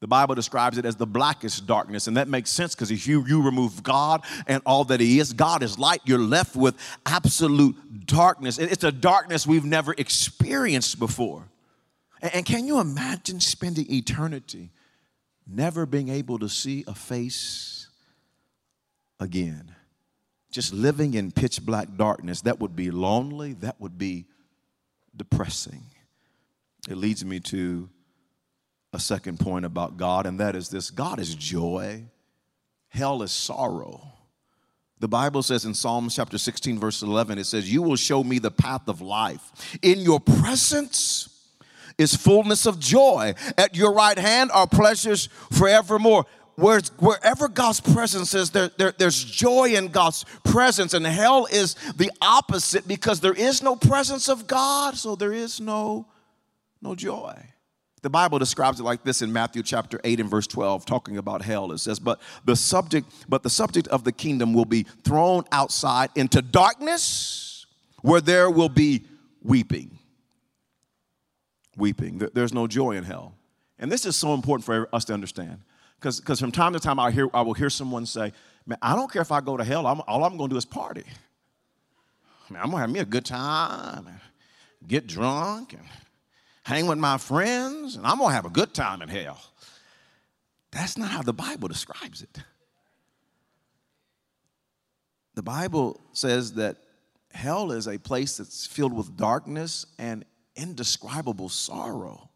The 0.00 0.06
Bible 0.06 0.34
describes 0.34 0.76
it 0.76 0.84
as 0.84 0.96
the 0.96 1.06
blackest 1.06 1.66
darkness, 1.66 2.06
and 2.06 2.18
that 2.18 2.28
makes 2.28 2.50
sense 2.50 2.74
because 2.74 2.90
if 2.90 3.06
you, 3.06 3.24
you 3.26 3.42
remove 3.42 3.82
God 3.82 4.22
and 4.46 4.62
all 4.66 4.84
that 4.84 5.00
He 5.00 5.18
is, 5.18 5.32
God 5.32 5.62
is 5.62 5.78
light, 5.78 6.02
you're 6.04 6.18
left 6.18 6.54
with 6.54 6.76
absolute 7.06 7.74
darkness. 8.04 8.58
It's 8.58 8.84
a 8.84 8.92
darkness 8.92 9.46
we've 9.46 9.64
never 9.64 9.94
experienced 9.96 10.98
before. 10.98 11.44
And, 12.22 12.46
can 12.46 12.66
you 12.66 12.80
imagine 12.80 13.40
spending 13.40 13.92
eternity 13.92 14.70
never 15.46 15.86
being 15.86 16.08
able 16.08 16.38
to 16.38 16.48
see 16.48 16.84
a 16.86 16.94
face 16.94 17.88
again? 19.20 19.74
Just 20.50 20.72
living 20.72 21.14
in 21.14 21.32
pitch 21.32 21.64
black 21.64 21.88
darkness, 21.96 22.40
that 22.42 22.60
would 22.60 22.74
be 22.74 22.90
lonely, 22.90 23.52
that 23.54 23.80
would 23.80 23.98
be 23.98 24.26
depressing. 25.14 25.82
It 26.88 26.96
leads 26.96 27.24
me 27.24 27.40
to 27.40 27.90
a 28.92 29.00
second 29.00 29.40
point 29.40 29.64
about 29.64 29.96
God, 29.96 30.26
and 30.26 30.40
that 30.40 30.56
is 30.56 30.70
this 30.70 30.90
God 30.90 31.20
is 31.20 31.34
joy, 31.34 32.04
hell 32.88 33.22
is 33.22 33.32
sorrow. 33.32 34.12
The 34.98 35.08
Bible 35.08 35.42
says 35.42 35.66
in 35.66 35.74
Psalms 35.74 36.16
chapter 36.16 36.38
16, 36.38 36.78
verse 36.78 37.02
11, 37.02 37.38
it 37.38 37.44
says, 37.44 37.70
You 37.70 37.82
will 37.82 37.96
show 37.96 38.24
me 38.24 38.38
the 38.38 38.50
path 38.50 38.88
of 38.88 39.02
life. 39.02 39.78
In 39.82 40.00
your 40.00 40.20
presence 40.20 41.35
is 41.98 42.14
fullness 42.14 42.66
of 42.66 42.78
joy. 42.78 43.34
At 43.56 43.76
your 43.76 43.92
right 43.92 44.18
hand 44.18 44.50
are 44.52 44.66
pleasures 44.66 45.28
forevermore. 45.52 46.26
Where's, 46.56 46.88
wherever 46.98 47.48
God's 47.48 47.80
presence 47.80 48.32
is, 48.32 48.50
there, 48.50 48.70
there, 48.78 48.94
there's 48.96 49.22
joy 49.22 49.74
in 49.74 49.88
God's 49.88 50.24
presence, 50.42 50.94
and 50.94 51.04
hell 51.04 51.46
is 51.50 51.74
the 51.96 52.10
opposite 52.22 52.88
because 52.88 53.20
there 53.20 53.34
is 53.34 53.62
no 53.62 53.76
presence 53.76 54.28
of 54.28 54.46
God, 54.46 54.96
so 54.96 55.16
there 55.16 55.34
is 55.34 55.60
no, 55.60 56.06
no 56.80 56.94
joy. 56.94 57.34
The 58.00 58.08
Bible 58.10 58.38
describes 58.38 58.80
it 58.80 58.84
like 58.84 59.04
this 59.04 59.20
in 59.20 59.32
Matthew 59.32 59.62
chapter 59.62 60.00
8 60.02 60.20
and 60.20 60.30
verse 60.30 60.46
12, 60.46 60.86
talking 60.86 61.18
about 61.18 61.42
hell. 61.42 61.72
It 61.72 61.78
says, 61.78 61.98
But 61.98 62.20
the 62.46 62.56
subject, 62.56 63.12
but 63.28 63.42
the 63.42 63.50
subject 63.50 63.88
of 63.88 64.04
the 64.04 64.12
kingdom 64.12 64.54
will 64.54 64.64
be 64.64 64.84
thrown 65.04 65.44
outside 65.52 66.10
into 66.14 66.40
darkness 66.40 67.66
where 68.00 68.20
there 68.22 68.50
will 68.50 68.68
be 68.68 69.04
weeping. 69.42 69.95
Weeping. 71.76 72.18
There's 72.32 72.54
no 72.54 72.66
joy 72.66 72.92
in 72.92 73.04
hell. 73.04 73.34
And 73.78 73.92
this 73.92 74.06
is 74.06 74.16
so 74.16 74.32
important 74.34 74.64
for 74.64 74.88
us 74.94 75.04
to 75.06 75.14
understand. 75.14 75.60
Because 76.00 76.40
from 76.40 76.52
time 76.52 76.72
to 76.72 76.80
time, 76.80 76.98
I, 76.98 77.10
hear, 77.10 77.28
I 77.32 77.42
will 77.42 77.54
hear 77.54 77.70
someone 77.70 78.06
say, 78.06 78.32
Man, 78.66 78.78
I 78.82 78.96
don't 78.96 79.10
care 79.10 79.22
if 79.22 79.30
I 79.30 79.40
go 79.40 79.56
to 79.56 79.64
hell, 79.64 79.86
I'm, 79.86 80.00
all 80.08 80.24
I'm 80.24 80.36
going 80.36 80.50
to 80.50 80.54
do 80.54 80.58
is 80.58 80.64
party. 80.64 81.04
Man, 82.50 82.60
I'm 82.60 82.70
going 82.70 82.78
to 82.78 82.80
have 82.80 82.90
me 82.90 83.00
a 83.00 83.04
good 83.04 83.24
time, 83.24 84.06
and 84.06 84.18
get 84.86 85.06
drunk, 85.06 85.72
and 85.72 85.82
hang 86.64 86.86
with 86.86 86.98
my 86.98 87.16
friends, 87.16 87.96
and 87.96 88.04
I'm 88.04 88.18
going 88.18 88.30
to 88.30 88.34
have 88.34 88.44
a 88.44 88.50
good 88.50 88.74
time 88.74 89.02
in 89.02 89.08
hell. 89.08 89.40
That's 90.72 90.98
not 90.98 91.10
how 91.10 91.22
the 91.22 91.32
Bible 91.32 91.68
describes 91.68 92.22
it. 92.22 92.42
The 95.34 95.42
Bible 95.42 96.00
says 96.12 96.54
that 96.54 96.76
hell 97.32 97.70
is 97.70 97.86
a 97.86 97.98
place 97.98 98.38
that's 98.38 98.66
filled 98.66 98.92
with 98.92 99.16
darkness 99.16 99.86
and 99.98 100.24
indescribable 100.56 101.48
sorrow. 101.48 102.30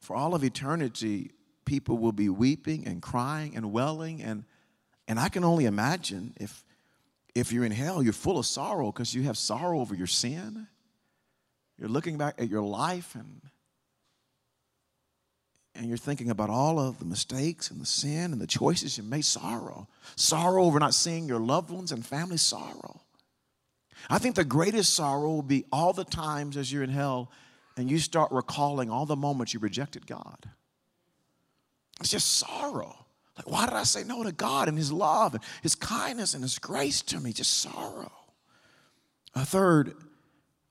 For 0.00 0.14
all 0.14 0.34
of 0.34 0.44
eternity, 0.44 1.32
people 1.64 1.98
will 1.98 2.12
be 2.12 2.28
weeping 2.28 2.86
and 2.86 3.02
crying 3.02 3.56
and 3.56 3.72
welling 3.72 4.22
and 4.22 4.44
and 5.08 5.20
I 5.20 5.28
can 5.28 5.44
only 5.44 5.66
imagine 5.66 6.34
if 6.40 6.64
if 7.34 7.52
you're 7.52 7.64
in 7.64 7.72
hell, 7.72 8.02
you're 8.02 8.12
full 8.12 8.38
of 8.38 8.46
sorrow 8.46 8.90
because 8.90 9.14
you 9.14 9.24
have 9.24 9.36
sorrow 9.36 9.80
over 9.80 9.94
your 9.94 10.06
sin. 10.06 10.66
You're 11.78 11.90
looking 11.90 12.16
back 12.16 12.40
at 12.40 12.48
your 12.48 12.62
life 12.62 13.14
and 13.14 13.40
and 15.74 15.88
you're 15.88 15.98
thinking 15.98 16.30
about 16.30 16.48
all 16.48 16.78
of 16.78 16.98
the 16.98 17.04
mistakes 17.04 17.70
and 17.70 17.80
the 17.80 17.86
sin 17.86 18.32
and 18.32 18.40
the 18.40 18.46
choices 18.46 18.96
you 18.96 19.04
made 19.04 19.24
sorrow 19.24 19.86
sorrow 20.16 20.64
over 20.64 20.78
not 20.78 20.94
seeing 20.94 21.28
your 21.28 21.38
loved 21.38 21.70
ones 21.70 21.92
and 21.92 22.04
family 22.04 22.38
sorrow 22.38 23.02
i 24.10 24.18
think 24.18 24.34
the 24.34 24.44
greatest 24.44 24.94
sorrow 24.94 25.28
will 25.28 25.42
be 25.42 25.64
all 25.72 25.92
the 25.92 26.04
times 26.04 26.56
as 26.56 26.72
you're 26.72 26.82
in 26.82 26.90
hell 26.90 27.30
and 27.76 27.90
you 27.90 27.98
start 27.98 28.32
recalling 28.32 28.90
all 28.90 29.06
the 29.06 29.16
moments 29.16 29.52
you 29.54 29.60
rejected 29.60 30.06
god 30.06 30.48
it's 32.00 32.10
just 32.10 32.38
sorrow. 32.38 32.94
Like, 33.36 33.50
why 33.50 33.66
did 33.66 33.74
I 33.74 33.82
say 33.84 34.04
no 34.04 34.22
to 34.22 34.32
God 34.32 34.68
and 34.68 34.78
His 34.78 34.92
love 34.92 35.34
and 35.34 35.42
His 35.62 35.74
kindness 35.74 36.34
and 36.34 36.42
His 36.42 36.58
grace 36.58 37.02
to 37.02 37.20
me? 37.20 37.32
Just 37.32 37.60
sorrow. 37.60 38.12
A 39.34 39.44
third, 39.44 39.94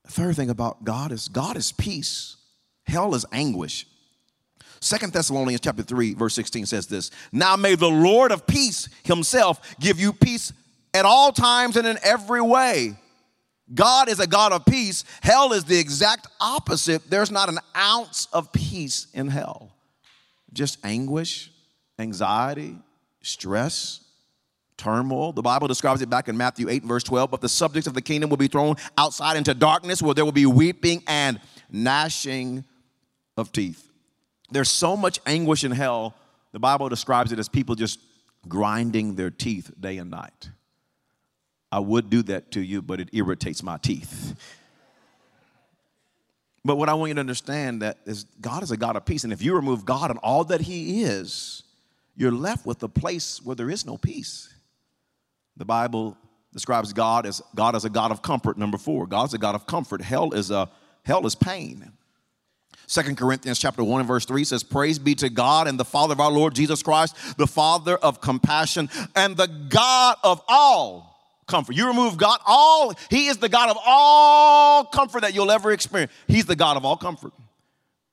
a 0.04 0.10
third 0.10 0.36
thing 0.36 0.50
about 0.50 0.84
God 0.84 1.12
is 1.12 1.28
God 1.28 1.56
is 1.56 1.72
peace. 1.72 2.36
Hell 2.84 3.14
is 3.14 3.26
anguish. 3.32 3.86
Second 4.80 5.12
Thessalonians 5.12 5.60
chapter 5.60 5.82
3, 5.82 6.14
verse 6.14 6.34
16 6.34 6.66
says 6.66 6.86
this 6.86 7.10
Now 7.32 7.56
may 7.56 7.74
the 7.74 7.88
Lord 7.88 8.30
of 8.30 8.46
peace 8.46 8.88
himself 9.04 9.76
give 9.80 9.98
you 9.98 10.12
peace 10.12 10.52
at 10.92 11.04
all 11.04 11.32
times 11.32 11.76
and 11.76 11.86
in 11.86 11.98
every 12.02 12.40
way. 12.40 12.96
God 13.74 14.08
is 14.08 14.20
a 14.20 14.26
God 14.26 14.52
of 14.52 14.64
peace. 14.64 15.04
Hell 15.22 15.52
is 15.52 15.64
the 15.64 15.78
exact 15.78 16.28
opposite. 16.40 17.10
There's 17.10 17.30
not 17.30 17.48
an 17.48 17.58
ounce 17.76 18.28
of 18.32 18.52
peace 18.52 19.08
in 19.12 19.28
hell 19.28 19.72
just 20.56 20.78
anguish, 20.84 21.52
anxiety, 21.98 22.76
stress, 23.22 24.00
turmoil. 24.76 25.32
The 25.32 25.42
Bible 25.42 25.68
describes 25.68 26.02
it 26.02 26.10
back 26.10 26.28
in 26.28 26.36
Matthew 26.36 26.68
8 26.68 26.82
verse 26.84 27.04
12. 27.04 27.30
But 27.30 27.40
the 27.40 27.48
subjects 27.48 27.86
of 27.86 27.94
the 27.94 28.02
kingdom 28.02 28.30
will 28.30 28.36
be 28.36 28.48
thrown 28.48 28.76
outside 28.98 29.36
into 29.36 29.54
darkness 29.54 30.02
where 30.02 30.14
there 30.14 30.24
will 30.24 30.32
be 30.32 30.46
weeping 30.46 31.02
and 31.06 31.40
gnashing 31.70 32.64
of 33.36 33.52
teeth. 33.52 33.88
There's 34.50 34.70
so 34.70 34.96
much 34.96 35.20
anguish 35.26 35.64
in 35.64 35.72
hell. 35.72 36.14
The 36.52 36.58
Bible 36.58 36.88
describes 36.88 37.32
it 37.32 37.38
as 37.38 37.48
people 37.48 37.74
just 37.74 38.00
grinding 38.48 39.14
their 39.14 39.30
teeth 39.30 39.70
day 39.78 39.98
and 39.98 40.10
night. 40.10 40.50
I 41.76 41.78
would 41.78 42.08
do 42.08 42.22
that 42.22 42.52
to 42.52 42.60
you, 42.62 42.80
but 42.80 43.00
it 43.00 43.10
irritates 43.12 43.62
my 43.62 43.76
teeth. 43.76 44.34
But 46.64 46.76
what 46.76 46.88
I 46.88 46.94
want 46.94 47.10
you 47.10 47.14
to 47.16 47.20
understand 47.20 47.82
that 47.82 47.98
is 48.06 48.24
God 48.40 48.62
is 48.62 48.70
a 48.70 48.78
God 48.78 48.96
of 48.96 49.04
peace. 49.04 49.24
And 49.24 49.32
if 49.32 49.42
you 49.42 49.54
remove 49.54 49.84
God 49.84 50.10
and 50.10 50.18
all 50.20 50.42
that 50.44 50.62
He 50.62 51.02
is, 51.02 51.64
you're 52.16 52.32
left 52.32 52.64
with 52.64 52.82
a 52.82 52.88
place 52.88 53.42
where 53.44 53.54
there 53.54 53.68
is 53.68 53.84
no 53.84 53.98
peace. 53.98 54.54
The 55.58 55.66
Bible 55.66 56.16
describes 56.50 56.94
God 56.94 57.26
as 57.26 57.42
God 57.54 57.76
as 57.76 57.84
a 57.84 57.90
God 57.90 58.10
of 58.10 58.22
comfort. 58.22 58.56
Number 58.56 58.78
four, 58.78 59.06
God's 59.06 59.34
a 59.34 59.38
God 59.38 59.54
of 59.54 59.66
comfort. 59.66 60.00
Hell 60.00 60.32
is 60.32 60.50
a 60.50 60.70
hell 61.04 61.26
is 61.26 61.34
pain. 61.34 61.92
Second 62.86 63.18
Corinthians 63.18 63.58
chapter 63.58 63.84
1 63.84 64.00
and 64.00 64.08
verse 64.08 64.24
3 64.24 64.44
says, 64.44 64.62
Praise 64.62 64.98
be 64.98 65.14
to 65.16 65.28
God 65.28 65.68
and 65.68 65.78
the 65.78 65.84
Father 65.84 66.12
of 66.12 66.20
our 66.20 66.30
Lord 66.30 66.54
Jesus 66.54 66.82
Christ, 66.82 67.36
the 67.36 67.46
Father 67.46 67.98
of 67.98 68.22
compassion 68.22 68.88
and 69.14 69.36
the 69.36 69.48
God 69.68 70.16
of 70.24 70.40
all 70.48 71.15
comfort. 71.46 71.76
You 71.76 71.88
remove 71.88 72.16
God, 72.16 72.40
all 72.46 72.92
He 73.10 73.26
is 73.26 73.38
the 73.38 73.48
God 73.48 73.70
of 73.70 73.78
all 73.84 74.84
comfort 74.84 75.22
that 75.22 75.34
you'll 75.34 75.50
ever 75.50 75.72
experience. 75.72 76.12
He's 76.26 76.46
the 76.46 76.56
God 76.56 76.76
of 76.76 76.84
all 76.84 76.96
comfort. 76.96 77.32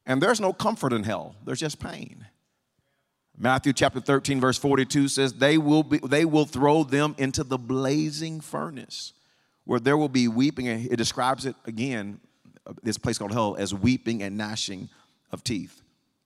And 0.05 0.21
there's 0.21 0.41
no 0.41 0.53
comfort 0.53 0.93
in 0.93 1.03
hell. 1.03 1.35
There's 1.45 1.59
just 1.59 1.79
pain. 1.79 2.27
Matthew 3.37 3.73
chapter 3.73 3.99
13, 3.99 4.39
verse 4.39 4.57
42 4.57 5.07
says, 5.07 5.33
They 5.33 5.57
will 5.57 5.83
be, 5.83 5.97
they 5.97 6.25
will 6.25 6.45
throw 6.45 6.83
them 6.83 7.15
into 7.17 7.43
the 7.43 7.57
blazing 7.57 8.41
furnace, 8.41 9.13
where 9.65 9.79
there 9.79 9.97
will 9.97 10.09
be 10.09 10.27
weeping. 10.27 10.67
It 10.67 10.97
describes 10.97 11.45
it 11.45 11.55
again, 11.65 12.19
uh, 12.67 12.73
this 12.83 12.97
place 12.97 13.17
called 13.17 13.33
hell, 13.33 13.55
as 13.57 13.73
weeping 13.73 14.21
and 14.21 14.37
gnashing 14.37 14.89
of 15.31 15.43
teeth. 15.43 15.81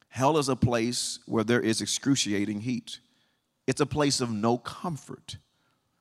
Hell 0.10 0.38
is 0.38 0.50
a 0.50 0.56
place 0.56 1.20
where 1.26 1.44
there 1.44 1.62
is 1.62 1.82
excruciating 1.82 2.62
heat. 2.62 3.00
It's 3.68 3.82
a 3.82 3.86
place 3.86 4.20
of 4.20 4.32
no 4.32 4.58
comfort. 4.58 5.38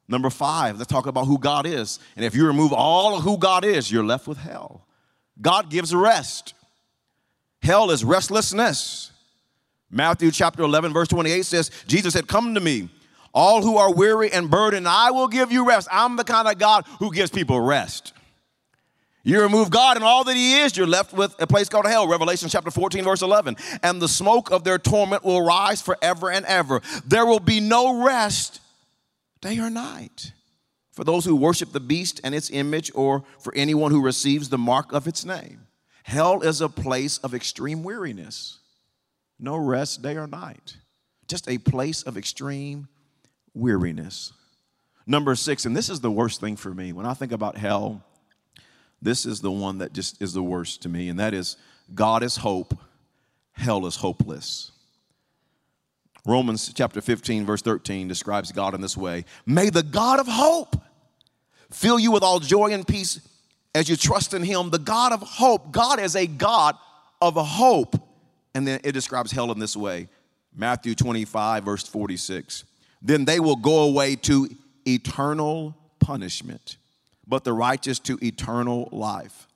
Number 0.08 0.30
five, 0.30 0.78
let's 0.78 0.90
talk 0.90 1.06
about 1.06 1.26
who 1.26 1.38
God 1.38 1.66
is. 1.66 1.98
And 2.14 2.24
if 2.24 2.34
you 2.34 2.46
remove 2.46 2.72
all 2.72 3.16
of 3.16 3.24
who 3.24 3.38
God 3.38 3.64
is, 3.64 3.90
you're 3.90 4.04
left 4.04 4.28
with 4.28 4.38
hell. 4.38 4.86
God 5.40 5.68
gives 5.68 5.94
rest. 5.94 6.54
Hell 7.60 7.90
is 7.90 8.04
restlessness. 8.04 9.10
Matthew 9.90 10.30
chapter 10.30 10.62
11, 10.62 10.92
verse 10.92 11.08
28 11.08 11.44
says, 11.44 11.70
Jesus 11.86 12.12
said, 12.12 12.28
Come 12.28 12.54
to 12.54 12.60
me, 12.60 12.88
all 13.32 13.62
who 13.62 13.76
are 13.76 13.92
weary 13.92 14.30
and 14.32 14.50
burdened, 14.50 14.88
I 14.88 15.10
will 15.10 15.28
give 15.28 15.50
you 15.50 15.66
rest. 15.66 15.88
I'm 15.90 16.16
the 16.16 16.24
kind 16.24 16.48
of 16.48 16.58
God 16.58 16.86
who 16.98 17.12
gives 17.12 17.30
people 17.30 17.60
rest. 17.60 18.12
You 19.24 19.42
remove 19.42 19.70
God 19.70 19.96
and 19.96 20.04
all 20.04 20.22
that 20.22 20.36
He 20.36 20.60
is, 20.60 20.76
you're 20.76 20.86
left 20.86 21.12
with 21.12 21.34
a 21.40 21.48
place 21.48 21.68
called 21.68 21.86
hell. 21.86 22.06
Revelation 22.06 22.48
chapter 22.48 22.70
14, 22.70 23.02
verse 23.02 23.22
11. 23.22 23.56
And 23.82 24.00
the 24.00 24.08
smoke 24.08 24.52
of 24.52 24.62
their 24.62 24.78
torment 24.78 25.24
will 25.24 25.44
rise 25.44 25.82
forever 25.82 26.30
and 26.30 26.46
ever. 26.46 26.80
There 27.04 27.26
will 27.26 27.40
be 27.40 27.58
no 27.58 28.04
rest 28.04 28.60
day 29.46 29.58
or 29.58 29.70
night. 29.70 30.32
For 30.92 31.04
those 31.04 31.24
who 31.24 31.36
worship 31.36 31.72
the 31.72 31.80
beast 31.80 32.20
and 32.24 32.34
its 32.34 32.50
image, 32.50 32.90
or 32.94 33.22
for 33.38 33.54
anyone 33.54 33.90
who 33.90 34.02
receives 34.02 34.48
the 34.48 34.58
mark 34.58 34.92
of 34.92 35.06
its 35.06 35.24
name. 35.24 35.66
Hell 36.02 36.42
is 36.42 36.60
a 36.60 36.68
place 36.68 37.18
of 37.18 37.34
extreme 37.34 37.82
weariness. 37.82 38.58
No 39.38 39.56
rest 39.56 40.02
day 40.02 40.16
or 40.16 40.26
night. 40.26 40.78
Just 41.28 41.48
a 41.48 41.58
place 41.58 42.02
of 42.02 42.16
extreme 42.16 42.88
weariness. 43.54 44.32
Number 45.06 45.34
six, 45.34 45.66
and 45.66 45.76
this 45.76 45.90
is 45.90 46.00
the 46.00 46.10
worst 46.10 46.40
thing 46.40 46.56
for 46.56 46.72
me. 46.72 46.92
When 46.92 47.06
I 47.06 47.14
think 47.14 47.32
about 47.32 47.56
hell, 47.56 48.02
This 49.02 49.26
is 49.26 49.40
the 49.40 49.52
one 49.52 49.78
that 49.78 49.92
just 49.92 50.20
is 50.22 50.32
the 50.32 50.42
worst 50.42 50.82
to 50.82 50.88
me, 50.88 51.08
and 51.08 51.18
that 51.20 51.34
is 51.34 51.56
God 51.94 52.22
is 52.22 52.36
hope, 52.36 52.76
hell 53.52 53.86
is 53.86 53.96
hopeless. 53.96 54.72
Romans 56.26 56.72
chapter 56.74 57.00
15, 57.00 57.46
verse 57.46 57.62
13 57.62 58.08
describes 58.08 58.50
God 58.50 58.74
in 58.74 58.80
this 58.80 58.96
way 58.96 59.24
May 59.46 59.70
the 59.70 59.84
God 59.84 60.18
of 60.18 60.26
hope 60.26 60.76
fill 61.70 61.98
you 61.98 62.10
with 62.10 62.24
all 62.24 62.40
joy 62.40 62.72
and 62.72 62.86
peace 62.86 63.20
as 63.74 63.88
you 63.88 63.96
trust 63.96 64.34
in 64.34 64.42
Him. 64.42 64.70
The 64.70 64.78
God 64.78 65.12
of 65.12 65.22
hope, 65.22 65.70
God 65.70 66.00
is 66.00 66.16
a 66.16 66.26
God 66.26 66.76
of 67.22 67.34
hope. 67.36 67.94
And 68.54 68.66
then 68.66 68.80
it 68.82 68.92
describes 68.92 69.30
hell 69.30 69.52
in 69.52 69.60
this 69.60 69.76
way 69.76 70.08
Matthew 70.54 70.96
25, 70.96 71.64
verse 71.64 71.86
46. 71.86 72.64
Then 73.00 73.24
they 73.24 73.38
will 73.38 73.56
go 73.56 73.82
away 73.82 74.16
to 74.16 74.48
eternal 74.84 75.76
punishment, 76.00 76.76
but 77.26 77.44
the 77.44 77.52
righteous 77.52 78.00
to 78.00 78.18
eternal 78.20 78.88
life. 78.90 79.46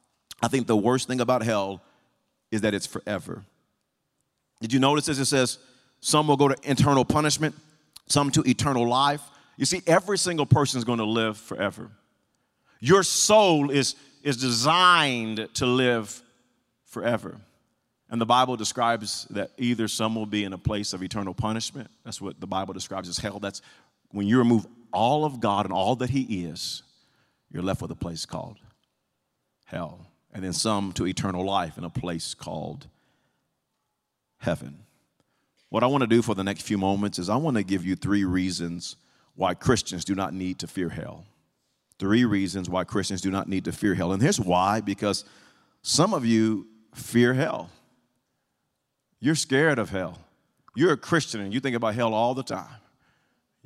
I 0.41 0.49
think 0.49 0.69
the 0.69 0.77
worst 0.77 1.09
thing 1.09 1.21
about 1.21 1.43
hell 1.43 1.83
is 2.53 2.61
that 2.61 2.75
it's 2.75 2.87
forever. 2.87 3.43
Did 4.61 4.73
you 4.73 4.79
notice 4.79 5.09
as 5.09 5.19
it 5.19 5.25
says, 5.25 5.59
some 6.01 6.27
will 6.27 6.37
go 6.37 6.49
to 6.49 6.71
eternal 6.71 7.05
punishment, 7.05 7.55
some 8.07 8.31
to 8.33 8.43
eternal 8.49 8.89
life? 8.89 9.23
You 9.57 9.67
see, 9.67 9.83
every 9.87 10.19
single 10.19 10.47
person 10.47 10.79
is 10.79 10.85
going 10.85 10.99
to 10.99 11.05
live 11.05 11.37
forever. 11.37 11.91
Your 12.81 13.03
soul 13.03 13.71
is, 13.71 13.95
is 14.23 14.39
designed 14.39 15.49
to 15.55 15.67
live 15.67 16.23
forever. 16.87 17.37
And 18.09 18.21
the 18.21 18.27
Bible 18.27 18.57
describes 18.57 19.27
that 19.31 19.51
either 19.59 19.87
some 19.87 20.15
will 20.15 20.27
be 20.27 20.45
in 20.45 20.53
a 20.53 20.59
place 20.59 20.93
of 20.93 21.03
eternal 21.03 21.35
punishment. 21.35 21.91
That's 22.05 22.21
what 22.21 22.41
the 22.41 22.47
Bible 22.47 22.75
describes 22.75 23.09
as 23.09 23.19
hell. 23.19 23.39
That's 23.39 23.63
when 24.11 24.27
you 24.27 24.39
remove 24.39 24.67
all 24.93 25.25
of 25.25 25.41
God 25.41 25.67
and 25.67 25.73
all 25.73 25.95
that 25.97 26.11
He 26.11 26.45
is, 26.45 26.83
you're 27.53 27.63
left 27.63 27.83
with 27.83 27.91
a 27.91 27.97
place 27.97 28.27
called 28.27 28.59
hell. 29.65 30.07
And 30.33 30.43
then 30.43 30.53
some 30.53 30.93
to 30.93 31.07
eternal 31.07 31.45
life 31.45 31.79
in 31.79 31.85
a 31.85 31.91
place 31.91 32.35
called 32.35 32.89
heaven. 34.39 34.79
What 35.71 35.83
I 35.83 35.87
want 35.87 36.03
to 36.03 36.07
do 36.07 36.21
for 36.21 36.35
the 36.35 36.45
next 36.45 36.63
few 36.63 36.77
moments 36.77 37.19
is 37.19 37.29
I 37.31 37.37
want 37.37 37.57
to 37.57 37.63
give 37.63 37.85
you 37.85 37.97
three 37.97 38.25
reasons 38.25 38.97
why 39.37 39.55
Christians 39.55 40.05
do 40.05 40.15
not 40.15 40.35
need 40.35 40.59
to 40.59 40.67
fear 40.67 40.89
hell. 40.89 41.25
Three 41.99 42.25
reasons 42.25 42.69
why 42.69 42.85
Christians 42.85 43.21
do 43.21 43.31
not 43.31 43.49
need 43.49 43.65
to 43.67 43.73
fear 43.73 43.95
hell. 43.95 44.13
And 44.13 44.23
here's 44.23 44.41
why 44.41 44.81
because 44.81 45.25
some 45.83 46.13
of 46.13 46.27
you 46.27 46.67
fear 46.95 47.35
hell. 47.35 47.71
You're 49.21 49.35
scared 49.35 49.79
of 49.79 49.91
hell. 49.91 50.19
You're 50.75 50.93
a 50.93 50.97
Christian 50.97 51.41
and 51.41 51.55
you 51.55 51.61
think 51.61 51.77
about 51.77 51.95
hell 51.95 52.15
all 52.15 52.35
the 52.35 52.43
time. 52.43 52.67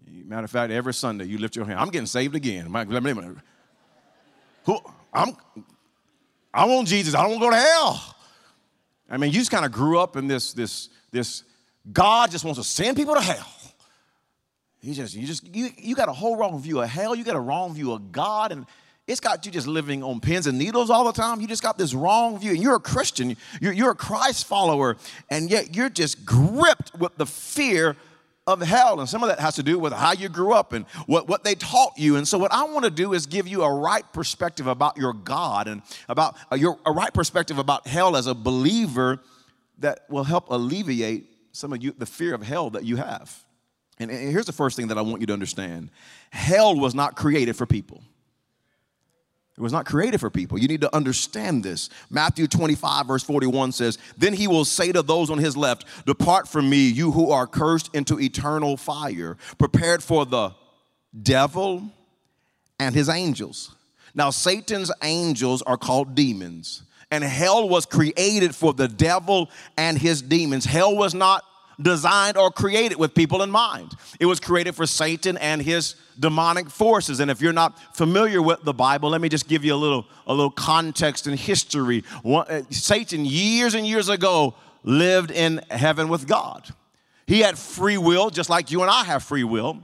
Matter 0.07 0.45
of 0.45 0.51
fact, 0.51 0.73
every 0.73 0.93
Sunday 0.95 1.25
you 1.25 1.39
lift 1.39 1.57
your 1.57 1.65
hand. 1.65 1.81
I'm 1.81 1.89
getting 1.89 2.07
saved 2.07 2.35
again. 2.35 2.67
Who, 4.65 4.79
I'm, 5.13 5.37
I 6.53 6.65
want 6.67 6.89
Jesus. 6.89 7.15
I 7.15 7.23
don't 7.23 7.31
want 7.31 7.43
to 7.43 7.47
go 7.47 7.51
to 7.51 7.57
hell. 7.57 8.17
I 9.09 9.17
mean, 9.17 9.33
you 9.33 9.39
just 9.39 9.51
kind 9.51 9.65
of 9.65 9.73
grew 9.73 9.99
up 9.99 10.17
in 10.17 10.27
this, 10.27 10.53
this, 10.53 10.89
this. 11.11 11.45
God 11.93 12.31
just 12.31 12.45
wants 12.45 12.59
to 12.59 12.65
send 12.65 12.97
people 12.97 13.15
to 13.15 13.21
hell. 13.21 13.47
He 14.81 14.93
just, 14.93 15.15
you 15.15 15.27
just, 15.27 15.55
you, 15.55 15.71
you 15.79 15.95
got 15.95 16.09
a 16.09 16.13
whole 16.13 16.37
wrong 16.37 16.61
view 16.61 16.81
of 16.81 16.89
hell. 16.89 17.15
You 17.15 17.25
got 17.25 17.37
a 17.37 17.41
wrong 17.41 17.75
view 17.75 17.93
of 17.93 18.13
God, 18.13 18.53
and 18.53 18.67
it's 19.07 19.21
got 19.21 19.47
you 19.47 19.53
just 19.53 19.67
living 19.67 20.03
on 20.03 20.21
pins 20.21 20.47
and 20.47 20.59
needles 20.59 20.91
all 20.91 21.05
the 21.05 21.13
time. 21.13 21.41
You 21.41 21.47
just 21.47 21.63
got 21.63 21.79
this 21.79 21.95
wrong 21.95 22.39
view. 22.39 22.51
And 22.51 22.63
you're 22.63 22.77
a 22.77 22.81
Christian, 22.81 23.37
you're, 23.61 23.73
you're 23.73 23.91
a 23.91 23.97
Christ 23.97 24.47
follower, 24.47 24.97
and 25.31 25.51
yet 25.51 25.75
you're 25.75 25.89
just 25.89 26.27
gripped 26.27 26.95
with 26.99 27.17
the 27.17 27.27
fear 27.27 27.97
of 28.47 28.61
hell. 28.61 29.01
And 29.01 29.09
some 29.09 29.23
of 29.23 29.31
that 29.31 29.41
has 29.41 29.55
to 29.57 29.63
do 29.63 29.79
with 29.79 29.93
how 29.93 30.13
you 30.13 30.29
grew 30.29 30.53
up 30.53 30.75
and 30.75 30.85
what, 31.07 31.29
what 31.29 31.45
they 31.45 31.55
taught 31.55 31.93
you. 31.97 32.17
And 32.17 32.29
so, 32.29 32.37
what 32.37 32.53
I 32.53 32.65
want 32.65 32.85
to 32.85 32.91
do 32.91 33.15
is 33.15 33.27
give 33.27 33.49
you 33.49 33.63
a 33.63 33.73
right 33.73 34.05
perspective 34.13 34.67
about 34.67 34.97
your 34.97 35.13
God 35.13 35.67
and 35.67 35.83
about 36.09 36.37
uh, 36.53 36.57
your, 36.57 36.79
a 36.85 36.93
right 36.93 37.13
perspective 37.13 37.59
about 37.59 37.87
hell 37.87 38.17
as 38.17 38.27
a 38.27 38.35
believer 38.35 39.21
that 39.79 40.01
will 40.11 40.25
help 40.25 40.51
alleviate 40.51 41.34
some 41.55 41.73
of 41.73 41.83
you 41.83 41.95
the 41.97 42.07
fear 42.07 42.35
of 42.35 42.43
hell 42.43 42.71
that 42.71 42.85
you 42.85 42.97
have. 42.97 43.45
And, 43.99 44.11
here's 44.11 44.47
the 44.47 44.53
first 44.53 44.77
thing 44.77 44.89
that 44.89 44.99
I 44.99 45.03
want 45.03 45.21
you 45.21 45.27
to 45.29 45.33
understand 45.33 45.91
hell 46.31 46.77
was 46.77 46.95
not 46.95 47.17
created 47.17 47.57
for 47.57 47.65
people. 47.65 48.03
It 49.57 49.61
was 49.61 49.73
not 49.73 49.87
created 49.87 50.19
for 50.19 50.31
people. 50.31 50.59
You 50.59 50.67
need 50.67 50.81
to 50.81 50.95
understand 50.95 51.63
this. 51.63 51.89
Matthew 52.11 52.49
25, 52.49 53.07
verse 53.07 53.23
41 53.23 53.71
says, 53.71 53.99
Then 54.17 54.33
he 54.33 54.49
will 54.49 54.65
say 54.65 54.91
to 54.91 55.01
those 55.01 55.31
on 55.31 55.39
his 55.39 55.57
left, 55.57 55.85
Depart 56.07 56.49
from 56.49 56.69
me, 56.69 56.89
you 56.89 57.13
who 57.13 57.31
are 57.31 57.47
cursed 57.47 57.95
into 57.95 58.19
eternal 58.19 58.77
fire, 58.77 59.37
prepared 59.57 60.03
for 60.03 60.27
the 60.27 60.51
devil 61.23 61.89
and 62.81 62.97
his 62.97 63.09
angels. 63.09 63.77
Now, 64.13 64.31
Satan's 64.31 64.91
angels 65.05 65.63
are 65.63 65.77
called 65.77 66.17
demons, 66.17 66.83
and 67.15 67.23
hell 67.23 67.69
was 67.69 67.87
created 67.87 68.55
for 68.57 68.75
the 68.75 68.89
devil 68.89 69.49
and 69.77 69.97
his 69.97 70.21
demons. 70.21 70.65
Hell 70.65 70.97
was 70.97 71.15
not 71.15 71.45
designed 71.81 72.37
or 72.37 72.51
created 72.51 72.99
with 72.99 73.15
people 73.15 73.43
in 73.43 73.51
mind. 73.51 73.93
It 74.19 74.27
was 74.27 74.41
created 74.41 74.75
for 74.75 74.85
Satan 74.85 75.37
and 75.37 75.63
his 75.63 75.95
demonic 76.19 76.69
forces. 76.69 77.21
And 77.21 77.31
if 77.31 77.41
you're 77.41 77.53
not 77.53 77.79
familiar 77.97 78.43
with 78.43 78.63
the 78.65 78.73
Bible, 78.73 79.11
let 79.11 79.21
me 79.21 79.29
just 79.29 79.49
give 79.49 79.65
you 79.65 79.75
a 79.75 79.77
little, 79.77 80.07
a 80.27 80.35
little 80.35 80.51
context 80.51 81.29
and 81.29 81.39
history. 81.39 82.03
Uh, 82.25 82.63
Satan, 82.71 83.25
years 83.25 83.75
and 83.75 83.87
years 83.87 84.09
ago, 84.09 84.55
lived 84.83 85.31
in 85.31 85.61
heaven 85.71 86.09
with 86.09 86.27
God. 86.27 86.69
He 87.27 87.41
had 87.41 87.57
free 87.57 87.97
will, 87.97 88.29
just 88.31 88.51
like 88.51 88.71
you 88.71 88.83
and 88.83 88.91
I 88.91 89.05
have 89.05 89.23
free 89.23 89.45
will. 89.45 89.79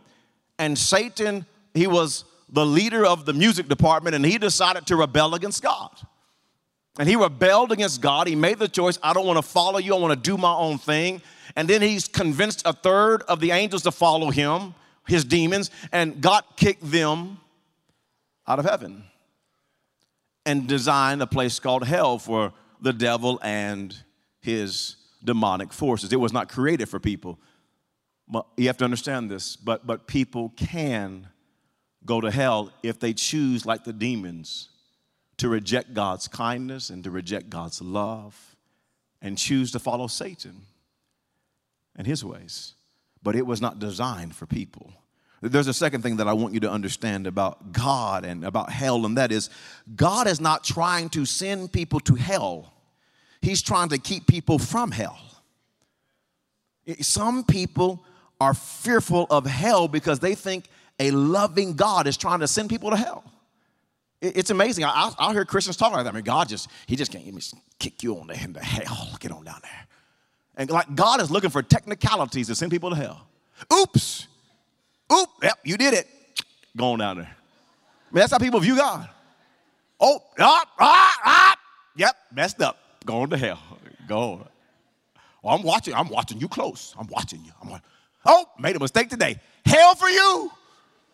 And 0.58 0.76
Satan, 0.76 1.46
he 1.74 1.86
was 1.86 2.24
the 2.48 2.66
leader 2.66 3.06
of 3.06 3.24
the 3.24 3.32
music 3.32 3.68
department, 3.68 4.16
and 4.16 4.26
he 4.26 4.36
decided 4.36 4.86
to 4.86 4.96
rebel 4.96 5.34
against 5.34 5.62
God. 5.62 5.90
And 7.00 7.08
he 7.08 7.16
rebelled 7.16 7.72
against 7.72 8.02
God. 8.02 8.26
He 8.26 8.36
made 8.36 8.58
the 8.58 8.68
choice 8.68 8.98
I 9.02 9.14
don't 9.14 9.26
want 9.26 9.38
to 9.38 9.42
follow 9.42 9.78
you, 9.78 9.96
I 9.96 9.98
want 9.98 10.12
to 10.12 10.30
do 10.30 10.36
my 10.36 10.52
own 10.52 10.76
thing. 10.76 11.22
And 11.56 11.66
then 11.66 11.80
he's 11.80 12.06
convinced 12.06 12.60
a 12.66 12.74
third 12.74 13.22
of 13.22 13.40
the 13.40 13.52
angels 13.52 13.84
to 13.84 13.90
follow 13.90 14.30
him, 14.30 14.74
his 15.08 15.24
demons, 15.24 15.70
and 15.92 16.20
God 16.20 16.44
kicked 16.56 16.82
them 16.82 17.38
out 18.46 18.58
of 18.58 18.66
heaven 18.66 19.04
and 20.44 20.68
designed 20.68 21.22
a 21.22 21.26
place 21.26 21.58
called 21.58 21.86
hell 21.86 22.18
for 22.18 22.52
the 22.82 22.92
devil 22.92 23.40
and 23.42 23.96
his 24.42 24.96
demonic 25.24 25.72
forces. 25.72 26.12
It 26.12 26.20
was 26.20 26.34
not 26.34 26.50
created 26.50 26.90
for 26.90 27.00
people. 27.00 27.38
You 28.58 28.66
have 28.66 28.76
to 28.76 28.84
understand 28.84 29.30
this, 29.30 29.56
but, 29.56 29.86
but 29.86 30.06
people 30.06 30.50
can 30.50 31.28
go 32.04 32.20
to 32.20 32.30
hell 32.30 32.70
if 32.82 33.00
they 33.00 33.14
choose, 33.14 33.64
like 33.64 33.84
the 33.84 33.94
demons, 33.94 34.68
to 35.40 35.48
reject 35.48 35.94
God's 35.94 36.28
kindness 36.28 36.90
and 36.90 37.02
to 37.02 37.10
reject 37.10 37.48
God's 37.48 37.80
love 37.80 38.56
and 39.22 39.38
choose 39.38 39.72
to 39.72 39.78
follow 39.78 40.06
Satan 40.06 40.66
and 41.96 42.06
his 42.06 42.22
ways. 42.22 42.74
But 43.22 43.36
it 43.36 43.46
was 43.46 43.58
not 43.58 43.78
designed 43.78 44.34
for 44.34 44.44
people. 44.44 44.92
There's 45.40 45.66
a 45.66 45.72
second 45.72 46.02
thing 46.02 46.18
that 46.18 46.28
I 46.28 46.34
want 46.34 46.52
you 46.52 46.60
to 46.60 46.70
understand 46.70 47.26
about 47.26 47.72
God 47.72 48.26
and 48.26 48.44
about 48.44 48.70
hell, 48.70 49.06
and 49.06 49.16
that 49.16 49.32
is 49.32 49.48
God 49.96 50.26
is 50.26 50.42
not 50.42 50.62
trying 50.62 51.08
to 51.10 51.24
send 51.24 51.72
people 51.72 52.00
to 52.00 52.16
hell, 52.16 52.74
He's 53.40 53.62
trying 53.62 53.88
to 53.88 53.98
keep 53.98 54.26
people 54.26 54.58
from 54.58 54.90
hell. 54.90 55.18
Some 57.00 57.44
people 57.44 58.04
are 58.38 58.52
fearful 58.52 59.26
of 59.30 59.46
hell 59.46 59.88
because 59.88 60.18
they 60.18 60.34
think 60.34 60.66
a 60.98 61.10
loving 61.12 61.76
God 61.76 62.06
is 62.06 62.18
trying 62.18 62.40
to 62.40 62.48
send 62.48 62.68
people 62.68 62.90
to 62.90 62.96
hell. 62.96 63.24
It's 64.22 64.50
amazing. 64.50 64.84
I, 64.84 65.12
will 65.18 65.32
hear 65.32 65.44
Christians 65.44 65.76
talk 65.76 65.92
like 65.92 66.04
that. 66.04 66.10
I 66.10 66.14
mean, 66.14 66.24
God 66.24 66.48
just, 66.48 66.68
He 66.86 66.96
just 66.96 67.10
can't 67.10 67.26
even 67.26 67.40
kick 67.78 68.02
you 68.02 68.18
on 68.18 68.26
the, 68.26 68.34
into 68.34 68.60
hell. 68.60 69.16
Get 69.18 69.32
on 69.32 69.44
down 69.44 69.60
there. 69.62 69.86
And 70.56 70.70
like 70.70 70.94
God 70.94 71.22
is 71.22 71.30
looking 71.30 71.50
for 71.50 71.62
technicalities 71.62 72.48
to 72.48 72.54
send 72.54 72.70
people 72.70 72.90
to 72.90 72.96
hell. 72.96 73.26
Oops. 73.72 74.26
Oop. 75.12 75.28
Yep, 75.42 75.58
you 75.64 75.76
did 75.76 75.94
it. 75.94 76.06
Going 76.76 76.98
down 76.98 77.16
there. 77.16 77.36
I 78.10 78.14
mean, 78.14 78.20
that's 78.20 78.32
how 78.32 78.38
people 78.38 78.60
view 78.60 78.76
God. 78.76 79.08
Oh, 79.98 80.22
ah, 80.38 80.64
ah, 80.78 81.16
ah. 81.24 81.56
Yep, 81.96 82.16
messed 82.34 82.60
up. 82.60 82.78
Going 83.04 83.30
to 83.30 83.36
hell. 83.36 83.60
Go. 84.06 84.46
Well, 85.42 85.54
I'm 85.54 85.62
watching. 85.62 85.94
I'm 85.94 86.08
watching 86.08 86.38
you 86.38 86.48
close. 86.48 86.94
I'm 86.98 87.06
watching 87.06 87.42
you. 87.44 87.52
I'm 87.62 87.70
like, 87.70 87.82
oh, 88.26 88.46
made 88.58 88.76
a 88.76 88.80
mistake 88.80 89.08
today. 89.08 89.38
Hell 89.64 89.94
for 89.94 90.08
you. 90.08 90.50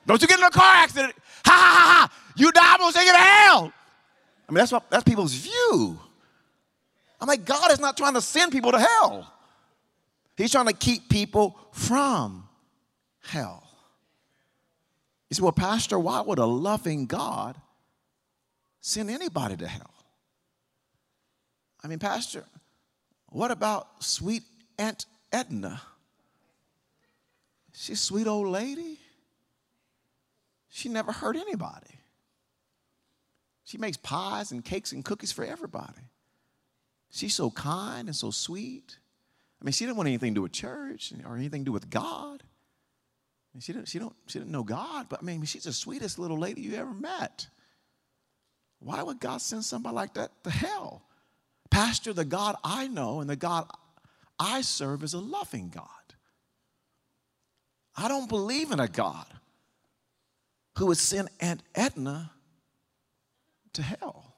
Don't 0.07 0.21
you 0.23 0.29
get 0.29 0.39
in 0.39 0.45
a 0.45 0.51
car 0.51 0.75
accident. 0.77 1.15
Ha 1.45 1.53
ha 1.53 1.57
ha 1.57 2.09
ha. 2.09 2.33
You 2.37 2.53
die, 2.53 2.61
I'm 2.65 2.79
gonna 2.79 2.93
take 2.93 3.07
you 3.07 3.13
to 3.13 3.19
hell. 3.19 3.73
I 4.49 4.53
mean, 4.53 4.59
that's 4.59 4.73
what 4.73 4.89
that's 4.91 5.05
people's 5.05 5.35
view. 5.35 5.99
I'm 7.21 7.29
like, 7.29 7.45
God 7.45 7.73
is 7.73 7.81
not 7.81 7.97
trying 7.97 8.15
to 8.15 8.21
send 8.21 8.53
people 8.53 8.73
to 8.73 8.79
hell. 8.79 9.33
He's 10.37 10.53
trying 10.53 10.67
to 10.67 10.75
keep 10.75 11.09
people 11.09 11.59
from 11.73 12.47
hell. 13.23 13.67
You 15.31 15.35
say, 15.35 15.43
well, 15.43 15.53
Pastor, 15.53 15.99
why 15.99 16.21
would 16.21 16.39
a 16.39 16.47
loving 16.47 17.07
God 17.07 17.57
send 18.81 19.11
anybody 19.11 19.57
to 19.57 19.67
hell? 19.67 19.91
I 21.83 21.89
mean, 21.89 21.99
Pastor, 21.99 22.45
what 23.31 23.51
about 23.51 24.05
sweet 24.05 24.43
Aunt 24.79 25.07
Edna? 25.33 25.81
She's 27.73 27.99
a 27.99 28.05
sweet 28.05 28.27
old 28.27 28.49
lady. 28.49 28.99
She 30.77 30.91
never 30.91 31.11
hurt 31.11 31.37
anybody. 31.37 32.01
She 33.65 33.79
makes 33.79 33.97
pies 33.97 34.53
and 34.53 34.63
cakes 34.63 34.93
and 34.93 35.03
cookies 35.03 35.33
for 35.33 35.43
everybody. 35.43 36.11
She's 37.11 37.33
so 37.33 37.51
kind 37.51 38.09
and 38.09 38.15
so 38.15 38.31
sweet. 38.31 38.99
I 39.59 39.65
mean, 39.65 39.73
she 39.73 39.87
didn't 39.87 39.97
want 39.97 40.09
anything 40.11 40.35
to 40.35 40.39
do 40.41 40.43
with 40.43 40.53
church 40.53 41.15
or 41.27 41.35
anything 41.35 41.63
to 41.63 41.65
do 41.65 41.73
with 41.73 41.89
God. 41.89 42.43
she 43.59 43.73
didn't, 43.73 43.89
she, 43.89 43.99
don't, 43.99 44.15
she 44.27 44.39
didn't 44.39 44.51
know 44.51 44.65
God, 44.65 45.07
but 45.09 45.21
I 45.23 45.25
mean, 45.25 45.43
she's 45.45 45.65
the 45.65 45.73
sweetest 45.73 46.19
little 46.19 46.39
lady 46.39 46.61
you 46.61 46.75
ever 46.75 46.93
met. 46.93 47.47
Why 48.79 49.03
would 49.03 49.19
God 49.19 49.41
send 49.41 49.65
somebody 49.65 49.95
like 49.95 50.13
that 50.13 50.31
to 50.45 50.51
hell? 50.51 51.05
Pastor, 51.71 52.13
the 52.13 52.27
God 52.27 52.55
I 52.63 52.87
know 52.87 53.23
and 53.23 53.31
the 53.31 53.37
God 53.37 53.67
I 54.39 54.61
serve 54.61 55.03
is 55.03 55.15
a 55.15 55.21
loving 55.21 55.71
God. 55.71 55.89
I 57.97 58.09
don't 58.09 58.29
believe 58.29 58.73
in 58.73 58.79
a 58.79 58.89
God 58.89 59.27
who 60.77 60.87
would 60.87 60.99
send 60.99 61.29
Aunt 61.41 61.63
Edna 61.75 62.31
to 63.73 63.83
hell. 63.83 64.35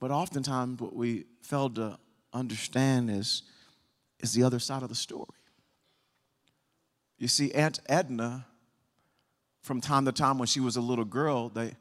But 0.00 0.10
oftentimes, 0.10 0.80
what 0.80 0.94
we 0.94 1.24
fail 1.42 1.70
to 1.70 1.98
understand 2.32 3.10
is, 3.10 3.42
is 4.20 4.32
the 4.32 4.42
other 4.42 4.58
side 4.58 4.82
of 4.82 4.88
the 4.88 4.94
story. 4.94 5.26
You 7.18 7.28
see, 7.28 7.52
Aunt 7.52 7.80
Edna, 7.86 8.46
from 9.62 9.80
time 9.80 10.04
to 10.06 10.12
time 10.12 10.38
when 10.38 10.46
she 10.46 10.60
was 10.60 10.76
a 10.76 10.80
little 10.80 11.04
girl, 11.04 11.48
they, 11.48 11.76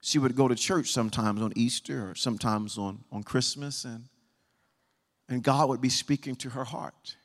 she 0.00 0.18
would 0.18 0.34
go 0.34 0.48
to 0.48 0.54
church 0.54 0.90
sometimes 0.92 1.42
on 1.42 1.52
Easter 1.54 2.10
or 2.10 2.14
sometimes 2.14 2.78
on, 2.78 3.04
on 3.12 3.22
Christmas, 3.22 3.84
and, 3.84 4.04
and 5.28 5.42
God 5.42 5.68
would 5.68 5.80
be 5.80 5.90
speaking 5.90 6.34
to 6.36 6.50
her 6.50 6.64
heart. 6.64 7.16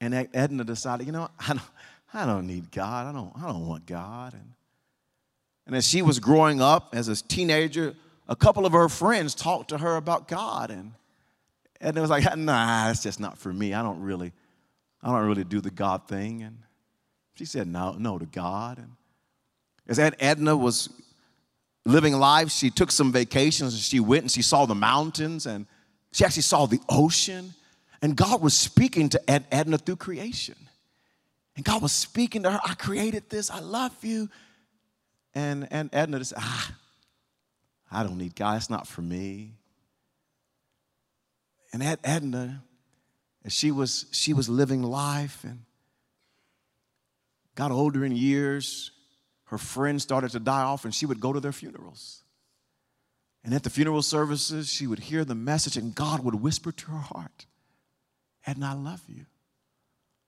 And 0.00 0.28
Edna 0.32 0.64
decided, 0.64 1.06
you 1.06 1.12
know, 1.12 1.28
I 1.38 1.48
don't, 1.48 1.62
I 2.12 2.26
don't 2.26 2.46
need 2.46 2.70
God. 2.70 3.06
I 3.06 3.12
don't, 3.12 3.32
I 3.36 3.46
don't 3.46 3.66
want 3.66 3.86
God. 3.86 4.34
And, 4.34 4.52
and 5.66 5.76
as 5.76 5.86
she 5.86 6.02
was 6.02 6.18
growing 6.18 6.60
up 6.60 6.94
as 6.94 7.08
a 7.08 7.16
teenager, 7.16 7.94
a 8.28 8.36
couple 8.36 8.66
of 8.66 8.72
her 8.72 8.88
friends 8.88 9.34
talked 9.34 9.70
to 9.70 9.78
her 9.78 9.96
about 9.96 10.28
God. 10.28 10.70
And, 10.70 10.92
and 11.80 11.96
it 11.96 12.00
was 12.00 12.10
like, 12.10 12.24
nah, 12.36 12.86
that's 12.86 13.02
just 13.02 13.20
not 13.20 13.38
for 13.38 13.52
me. 13.52 13.74
I 13.74 13.82
don't 13.82 14.00
really, 14.00 14.32
I 15.02 15.08
don't 15.08 15.26
really 15.26 15.44
do 15.44 15.60
the 15.60 15.70
God 15.70 16.08
thing. 16.08 16.42
And 16.42 16.58
she 17.34 17.44
said 17.44 17.66
no, 17.66 17.92
no 17.92 18.18
to 18.18 18.26
God. 18.26 18.78
And 18.78 18.92
as 19.86 19.98
Aunt 19.98 20.14
Edna 20.18 20.56
was 20.56 20.88
living 21.86 22.14
life, 22.14 22.50
she 22.50 22.70
took 22.70 22.90
some 22.90 23.12
vacations 23.12 23.74
and 23.74 23.82
she 23.82 24.00
went 24.00 24.22
and 24.22 24.30
she 24.30 24.42
saw 24.42 24.66
the 24.66 24.74
mountains 24.74 25.46
and 25.46 25.66
she 26.12 26.24
actually 26.24 26.42
saw 26.42 26.66
the 26.66 26.80
ocean. 26.88 27.54
And 28.02 28.16
God 28.16 28.42
was 28.42 28.54
speaking 28.54 29.08
to 29.10 29.30
Aunt 29.30 29.46
Edna 29.50 29.78
through 29.78 29.96
creation. 29.96 30.56
And 31.60 31.64
God 31.66 31.82
was 31.82 31.92
speaking 31.92 32.44
to 32.44 32.52
her, 32.52 32.60
I 32.64 32.72
created 32.72 33.28
this, 33.28 33.50
I 33.50 33.60
love 33.60 33.92
you. 34.02 34.30
And, 35.34 35.68
and 35.70 35.90
Edna 35.92 36.18
just, 36.18 36.32
ah, 36.34 36.74
I 37.92 38.02
don't 38.02 38.16
need 38.16 38.34
God, 38.34 38.56
it's 38.56 38.70
not 38.70 38.86
for 38.86 39.02
me. 39.02 39.52
And 41.70 41.82
Ed, 41.82 41.98
Edna, 42.02 42.62
she 43.48 43.70
was, 43.70 44.06
she 44.10 44.32
was 44.32 44.48
living 44.48 44.82
life 44.82 45.44
and 45.44 45.66
got 47.56 47.70
older 47.72 48.06
in 48.06 48.16
years, 48.16 48.92
her 49.44 49.58
friends 49.58 50.02
started 50.02 50.30
to 50.30 50.40
die 50.40 50.62
off 50.62 50.86
and 50.86 50.94
she 50.94 51.04
would 51.04 51.20
go 51.20 51.30
to 51.30 51.40
their 51.40 51.52
funerals. 51.52 52.22
And 53.44 53.52
at 53.52 53.64
the 53.64 53.70
funeral 53.70 54.00
services, 54.00 54.72
she 54.72 54.86
would 54.86 55.00
hear 55.00 55.26
the 55.26 55.34
message 55.34 55.76
and 55.76 55.94
God 55.94 56.24
would 56.24 56.36
whisper 56.36 56.72
to 56.72 56.86
her 56.86 57.00
heart, 57.00 57.44
Edna, 58.46 58.68
I 58.68 58.72
love 58.72 59.02
you. 59.06 59.26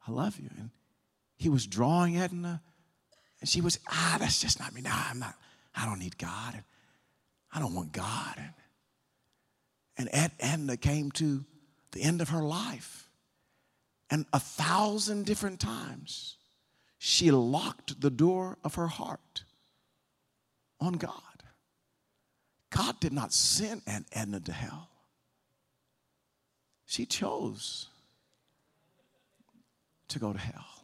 I 0.06 0.10
love 0.10 0.38
you. 0.38 0.50
And 0.58 0.68
he 1.42 1.48
was 1.48 1.66
drawing 1.66 2.16
Edna, 2.16 2.62
and 3.40 3.48
she 3.48 3.60
was, 3.60 3.80
ah, 3.90 4.16
that's 4.20 4.40
just 4.40 4.60
not 4.60 4.72
me. 4.72 4.80
No, 4.80 4.92
I'm 4.92 5.18
not, 5.18 5.34
I 5.74 5.84
don't 5.84 5.98
need 5.98 6.16
God. 6.16 6.54
And 6.54 6.62
I 7.52 7.58
don't 7.58 7.74
want 7.74 7.90
God. 7.90 8.34
And, 8.36 8.52
and 9.98 10.08
Ed, 10.12 10.30
Edna 10.38 10.76
came 10.76 11.10
to 11.12 11.44
the 11.90 12.02
end 12.02 12.20
of 12.20 12.28
her 12.28 12.42
life. 12.42 13.08
And 14.08 14.24
a 14.32 14.38
thousand 14.38 15.26
different 15.26 15.58
times, 15.58 16.36
she 16.98 17.32
locked 17.32 18.00
the 18.00 18.10
door 18.10 18.56
of 18.62 18.76
her 18.76 18.86
heart 18.86 19.42
on 20.80 20.92
God. 20.92 21.12
God 22.70 23.00
did 23.00 23.12
not 23.12 23.32
send 23.32 23.82
Aunt 23.88 24.06
Edna 24.12 24.38
to 24.38 24.52
hell. 24.52 24.90
She 26.86 27.04
chose 27.04 27.88
to 30.06 30.20
go 30.20 30.32
to 30.32 30.38
hell. 30.38 30.81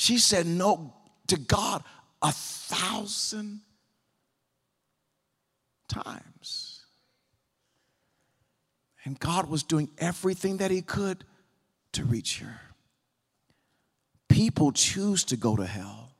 She 0.00 0.16
said 0.16 0.46
no 0.46 0.94
to 1.26 1.36
God 1.36 1.84
a 2.22 2.32
thousand 2.32 3.60
times. 5.88 6.86
And 9.04 9.20
God 9.20 9.50
was 9.50 9.62
doing 9.62 9.90
everything 9.98 10.56
that 10.56 10.70
He 10.70 10.80
could 10.80 11.22
to 11.92 12.02
reach 12.06 12.38
her. 12.38 12.62
People 14.30 14.72
choose 14.72 15.22
to 15.24 15.36
go 15.36 15.54
to 15.54 15.66
hell. 15.66 16.12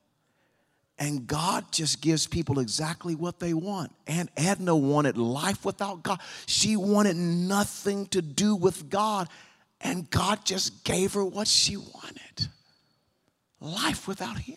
And 0.99 1.27
God 1.27 1.73
just 1.73 2.03
gives 2.03 2.27
people 2.27 2.59
exactly 2.59 3.15
what 3.15 3.41
they 3.41 3.55
want. 3.55 3.93
And 4.07 4.29
Edna 4.37 4.77
wanted 4.77 5.17
life 5.17 5.65
without 5.65 6.03
God. 6.03 6.21
She 6.45 6.77
wanted 6.77 7.17
nothing 7.17 8.09
to 8.09 8.21
do 8.21 8.57
with 8.57 8.91
God. 8.91 9.29
And 9.81 10.11
God 10.11 10.45
just 10.45 10.85
gave 10.85 11.15
her 11.15 11.25
what 11.25 11.49
she 11.49 11.79
wanted 11.79 12.51
life 13.61 14.09
without 14.09 14.39
Him. 14.39 14.57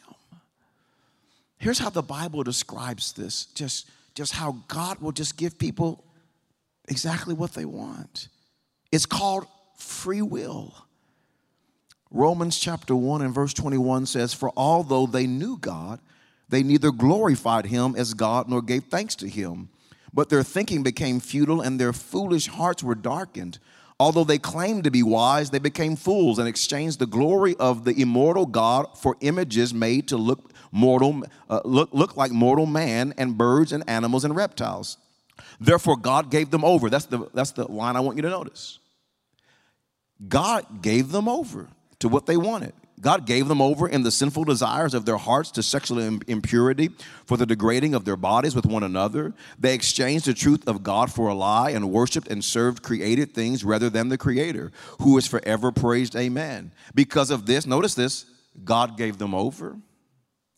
Here's 1.58 1.80
how 1.80 1.90
the 1.90 2.02
Bible 2.02 2.44
describes 2.44 3.14
this 3.14 3.46
just, 3.46 3.90
just 4.16 4.34
how 4.34 4.58
God 4.68 5.00
will 5.00 5.12
just 5.12 5.38
give 5.38 5.58
people 5.58 6.04
exactly 6.90 7.34
what 7.34 7.54
they 7.54 7.66
want. 7.66 8.28
It's 8.92 9.06
called 9.06 9.46
free 9.78 10.22
will. 10.22 10.74
Romans 12.12 12.60
chapter 12.60 12.96
1 12.96 13.22
and 13.22 13.34
verse 13.34 13.54
21 13.54 14.06
says, 14.06 14.34
For 14.34 14.52
although 14.56 15.08
they 15.08 15.26
knew 15.26 15.58
God, 15.58 16.00
they 16.50 16.62
neither 16.62 16.92
glorified 16.92 17.66
him 17.66 17.96
as 17.98 18.14
God 18.14 18.48
nor 18.48 18.62
gave 18.62 18.84
thanks 18.84 19.16
to 19.16 19.28
him. 19.28 19.70
But 20.14 20.30
their 20.30 20.44
thinking 20.44 20.84
became 20.84 21.20
futile 21.20 21.62
and 21.62 21.80
their 21.80 21.94
foolish 21.94 22.48
hearts 22.48 22.84
were 22.84 22.94
darkened. 22.94 23.58
Although 24.00 24.24
they 24.24 24.38
claimed 24.38 24.84
to 24.86 24.92
be 24.92 25.04
wise, 25.04 25.50
they 25.50 25.60
became 25.60 25.96
fools 25.96 26.40
and 26.40 26.48
exchanged 26.48 27.00
the 27.00 27.06
glory 27.06 27.56
of 27.58 27.86
the 27.86 28.00
immortal 28.02 28.46
God 28.46 28.98
for 28.98 29.16
images 29.22 29.74
made 29.74 30.08
to 30.10 30.18
look 30.18 30.52
mortal, 30.72 31.24
uh, 31.50 31.62
look, 31.64 31.90
look 31.94 32.18
like 32.18 32.32
mortal 32.32 32.66
man 32.66 33.14
and 33.18 33.38
birds 33.38 33.72
and 33.72 33.88
animals 33.88 34.26
and 34.26 34.36
reptiles. 34.36 34.98
Therefore, 35.60 35.96
God 35.96 36.32
gave 36.32 36.50
them 36.50 36.66
over. 36.66 36.90
That's 36.90 37.06
the, 37.06 37.30
that's 37.34 37.52
the 37.52 37.72
line 37.72 37.96
I 37.96 38.00
want 38.00 38.18
you 38.18 38.24
to 38.24 38.30
notice. 38.30 38.80
God 40.28 40.82
gave 40.82 41.12
them 41.12 41.28
over 41.28 41.70
to 42.00 42.10
what 42.10 42.26
they 42.26 42.38
wanted. 42.38 42.74
God 43.02 43.26
gave 43.26 43.48
them 43.48 43.62
over 43.62 43.88
in 43.88 44.04
the 44.04 44.12
sinful 44.12 44.46
desires 44.46 44.94
of 44.94 45.06
their 45.06 45.18
hearts 45.18 45.52
to 45.52 45.64
sexual 45.64 46.00
impurity 46.00 46.92
for 47.26 47.38
the 47.38 47.46
degrading 47.46 47.94
of 47.94 48.06
their 48.06 48.16
bodies 48.16 48.56
with 48.56 48.66
one 48.66 48.84
another. 48.84 49.34
They 49.60 49.74
exchanged 49.74 50.26
the 50.26 50.34
truth 50.34 50.68
of 50.68 50.84
God 50.84 51.12
for 51.12 51.28
a 51.28 51.34
lie 51.34 51.72
and 51.72 51.92
worshiped 51.92 52.28
and 52.30 52.44
served 52.44 52.84
created 52.84 53.34
things 53.34 53.64
rather 53.64 53.90
than 53.90 54.10
the 54.10 54.18
Creator, 54.18 54.72
who 55.02 55.18
is 55.18 55.28
forever 55.28 55.72
praised. 55.72 56.16
Amen. 56.16 56.72
Because 56.96 57.30
of 57.30 57.46
this, 57.46 57.66
notice 57.66 57.96
this 57.96 58.26
God 58.64 58.98
gave 58.98 59.18
them 59.18 59.34
over 59.34 59.78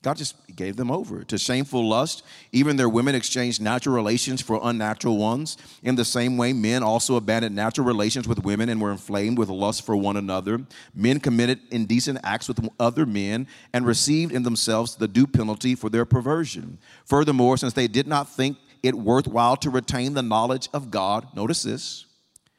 God 0.05 0.17
just 0.17 0.35
gave 0.55 0.75
them 0.75 0.91
over 0.91 1.23
to 1.23 1.35
shameful 1.35 1.83
lust. 1.89 2.21
Even 2.51 2.75
their 2.75 2.87
women 2.87 3.15
exchanged 3.15 3.59
natural 3.59 3.95
relations 3.95 4.39
for 4.39 4.59
unnatural 4.61 5.17
ones. 5.17 5.57
In 5.81 5.95
the 5.95 6.05
same 6.05 6.37
way, 6.37 6.53
men 6.53 6.83
also 6.83 7.15
abandoned 7.15 7.55
natural 7.55 7.87
relations 7.87 8.27
with 8.27 8.43
women 8.45 8.69
and 8.69 8.79
were 8.79 8.91
inflamed 8.91 9.39
with 9.39 9.49
lust 9.49 9.83
for 9.83 9.97
one 9.97 10.15
another. 10.15 10.63
Men 10.93 11.19
committed 11.19 11.59
indecent 11.71 12.19
acts 12.23 12.47
with 12.47 12.69
other 12.79 13.07
men 13.07 13.47
and 13.73 13.83
received 13.83 14.31
in 14.31 14.43
themselves 14.43 14.95
the 14.95 15.07
due 15.07 15.25
penalty 15.25 15.73
for 15.73 15.89
their 15.89 16.05
perversion. 16.05 16.77
Furthermore, 17.05 17.57
since 17.57 17.73
they 17.73 17.87
did 17.87 18.05
not 18.05 18.29
think 18.29 18.59
it 18.83 18.93
worthwhile 18.93 19.57
to 19.57 19.71
retain 19.71 20.13
the 20.13 20.21
knowledge 20.21 20.69
of 20.71 20.91
God, 20.91 21.35
notice 21.35 21.63
this, 21.63 22.05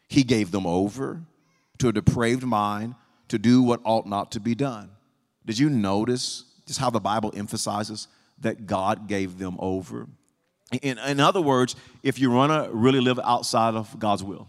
He 0.09 0.25
gave 0.25 0.51
them 0.51 0.67
over 0.67 1.23
to 1.79 1.87
a 1.87 1.93
depraved 1.93 2.43
mind 2.43 2.97
to 3.29 3.39
do 3.39 3.63
what 3.63 3.81
ought 3.85 4.09
not 4.09 4.33
to 4.33 4.41
be 4.41 4.57
done. 4.57 4.91
Did 5.45 5.61
you 5.61 5.71
notice 5.71 6.46
just 6.67 6.79
how 6.79 6.91
the 6.91 7.01
Bible 7.01 7.33
emphasizes 7.37 8.09
that 8.41 8.67
God 8.67 9.09
gave 9.09 9.39
them 9.39 9.57
over. 9.59 10.07
In, 10.83 10.99
in 10.99 11.21
other 11.21 11.41
words, 11.41 11.77
if 12.03 12.19
you 12.19 12.31
want 12.31 12.53
to 12.53 12.71
really 12.73 13.01
live 13.01 13.21
outside 13.23 13.75
of 13.75 13.99
God's 13.99 14.25
will, 14.25 14.49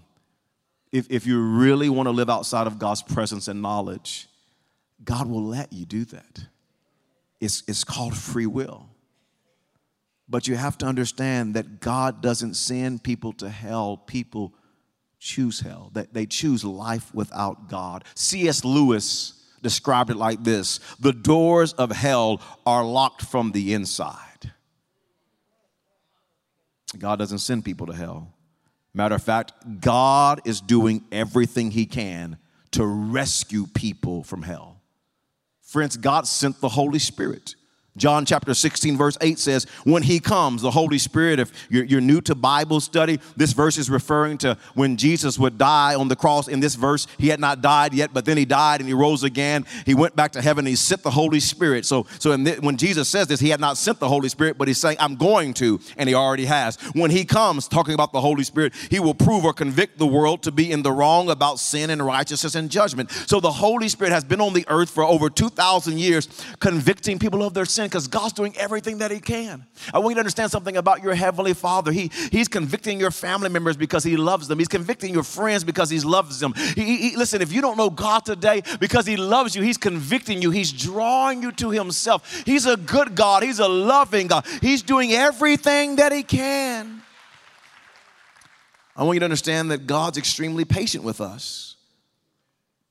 if, 0.92 1.10
if 1.12 1.28
you 1.28 1.40
really 1.40 1.90
want 1.90 2.08
to 2.08 2.12
live 2.12 2.30
outside 2.30 2.66
of 2.66 2.80
God's 2.80 3.04
presence 3.04 3.48
and 3.48 3.62
knowledge, 3.62 4.28
God 5.04 5.28
will 5.28 5.44
let 5.44 5.72
you 5.72 5.86
do 5.86 6.06
that. 6.06 6.46
It's, 7.40 7.64
it's 7.68 7.84
called 7.84 8.18
free 8.18 8.48
will. 8.48 8.90
But 10.30 10.48
you 10.48 10.56
have 10.56 10.78
to 10.80 10.86
understand 10.86 11.54
that 11.54 11.80
God 11.80 12.22
doesn't 12.22 12.56
send 12.56 13.04
people 13.04 13.32
to 13.34 13.50
hell, 13.50 13.98
people 13.98 14.54
choose 15.20 15.60
hell. 15.60 15.92
That 15.94 16.14
they 16.14 16.26
choose 16.26 16.64
life 16.64 17.14
without 17.14 17.70
God. 17.70 18.04
C.S. 18.16 18.66
Lewis 18.66 19.37
described 19.68 20.10
it 20.10 20.16
like 20.16 20.44
this 20.46 20.80
The 21.00 21.12
doors 21.12 21.74
of 21.74 21.92
hell 21.92 22.42
are 22.66 22.86
locked 22.86 23.22
from 23.22 23.52
the 23.52 23.74
inside. 23.74 24.52
God 26.98 27.20
doesn't 27.20 27.40
send 27.40 27.66
people 27.66 27.88
to 27.88 27.94
hell. 27.94 28.34
Matter 28.94 29.16
of 29.16 29.24
fact, 29.24 29.52
God 29.82 30.42
is 30.46 30.62
doing 30.62 31.04
everything 31.12 31.72
He 31.72 31.86
can 31.86 32.38
to 32.72 32.86
rescue 32.86 33.68
people 33.68 34.24
from 34.24 34.42
hell. 34.42 34.82
Friends, 35.62 35.98
God 35.98 36.26
sent 36.28 36.62
the 36.62 36.70
Holy 36.70 37.00
Spirit. 37.00 37.56
John 37.98 38.26
chapter 38.26 38.54
16, 38.54 38.96
verse 38.96 39.18
8 39.22 39.40
says, 39.40 39.66
When 39.84 40.04
he 40.04 40.20
comes, 40.20 40.62
the 40.62 40.72
Holy 40.72 40.98
Spirit, 40.98 41.40
if 41.40 41.52
you're, 41.70 41.84
you're, 41.84 42.02
new 42.02 42.22
to 42.22 42.36
Bible 42.36 42.80
study, 42.80 43.20
this 43.36 43.54
verse 43.54 43.78
is 43.78 43.90
referring 43.90 44.38
to 44.40 44.58
when 44.76 44.98
Jesus 44.98 45.38
would 45.40 45.58
die 45.58 45.96
on 45.96 46.08
the 46.08 46.16
cross. 46.16 46.48
In 46.48 46.60
this 46.60 46.76
verse, 46.76 47.08
he 47.18 47.28
had 47.28 47.40
not 47.40 47.62
died 47.62 47.94
yet, 47.94 48.14
but 48.14 48.24
then 48.24 48.38
he 48.38 48.46
died 48.46 48.80
and 48.80 48.88
he 48.88 48.94
rose 48.94 49.24
again. 49.24 49.66
He 49.86 49.96
went 49.96 50.16
back 50.16 50.32
to 50.34 50.42
heaven 50.42 50.62
and 50.62 50.70
he 50.70 50.76
sent 50.76 51.04
the 51.04 51.12
Holy 51.12 51.40
Spirit. 51.40 51.86
So, 51.86 52.06
so 52.20 52.38
the, 52.38 52.54
when 52.62 52.78
Jesus 52.78 53.10
says 53.10 53.28
this, 53.28 53.40
he 53.40 53.50
had 53.50 53.60
not 53.60 53.78
sent 53.78 54.00
the 54.00 54.08
Holy 54.08 54.30
Spirit, 54.30 54.58
but 54.58 54.68
he's 54.68 54.78
saying, 54.78 54.98
I'm 55.00 55.16
going 55.16 55.54
to, 55.56 55.80
and 55.98 56.08
he 56.08 56.16
already 56.16 56.46
has. 56.46 56.78
When 56.94 57.12
he 57.12 57.26
comes, 57.26 57.68
talking 57.68 57.94
about 57.94 58.14
the 58.14 58.22
Holy 58.22 58.44
Spirit, 58.44 58.74
he 58.90 59.00
will 59.00 59.16
prove 59.16 59.44
or 59.44 59.54
convict 59.54 59.98
the 59.98 60.08
world 60.08 60.44
to 60.44 60.52
be 60.52 60.72
in 60.72 60.84
the 60.84 60.92
wrong 60.92 61.30
about 61.30 61.60
sin 61.60 61.90
and 61.90 62.06
righteousness 62.06 62.56
and 62.56 62.70
judgment. 62.70 63.12
So 63.12 63.40
the 63.40 63.52
Holy 63.52 63.90
Spirit 63.90 64.12
has 64.12 64.24
been 64.24 64.40
on 64.40 64.54
the 64.54 64.66
earth 64.68 64.90
for 64.90 65.04
over 65.04 65.30
2,000 65.30 65.98
years, 65.98 66.28
convicting 66.60 67.20
people 67.20 67.44
of 67.44 67.54
their 67.54 67.66
sin 67.66 67.87
because 67.88 68.08
God's 68.08 68.34
doing 68.34 68.56
everything 68.58 69.00
that 69.00 69.12
He 69.12 69.20
can. 69.20 69.66
I 69.94 70.00
want 70.00 70.12
you 70.12 70.16
to 70.16 70.20
understand 70.20 70.52
something 70.52 70.78
about 70.78 71.04
your 71.04 71.16
Heavenly 71.16 71.54
Father. 71.54 71.92
He, 71.92 72.12
he's 72.32 72.48
convicting 72.48 73.00
your 73.00 73.12
family 73.12 73.50
members 73.50 73.78
because 73.78 74.04
He 74.04 74.18
loves 74.18 74.48
them, 74.48 74.60
He's 74.60 74.68
convicting 74.68 75.14
your 75.14 75.24
friends 75.24 75.64
because 75.64 75.90
He 75.90 76.00
loves 76.00 76.40
them. 76.40 76.54
He, 76.54 77.10
he, 77.10 77.16
listen, 77.16 77.42
if 77.42 77.52
you 77.52 77.62
don't 77.62 77.78
know 77.78 77.90
God 77.90 78.26
today 78.26 78.62
because 78.80 79.06
He 79.06 79.18
loves 79.18 79.56
you, 79.56 79.62
He's 79.62 79.78
convicting 79.78 80.42
you, 80.42 80.52
He's 80.52 80.72
drawing 80.72 81.42
you 81.42 81.52
to 81.54 81.72
Himself. 81.72 82.44
He's 82.46 82.66
a 82.66 82.78
good 82.78 83.16
God, 83.16 83.44
He's 83.44 83.60
a 83.60 83.68
loving 83.68 84.28
God, 84.28 84.46
He's 84.62 84.82
doing 84.82 85.12
everything 85.12 85.98
that 85.98 86.12
He 86.12 86.24
can. 86.24 87.02
I 88.96 89.04
want 89.04 89.16
you 89.16 89.20
to 89.20 89.26
understand 89.26 89.70
that 89.72 89.86
God's 89.86 90.18
extremely 90.18 90.66
patient 90.66 91.04
with 91.04 91.22
us 91.22 91.67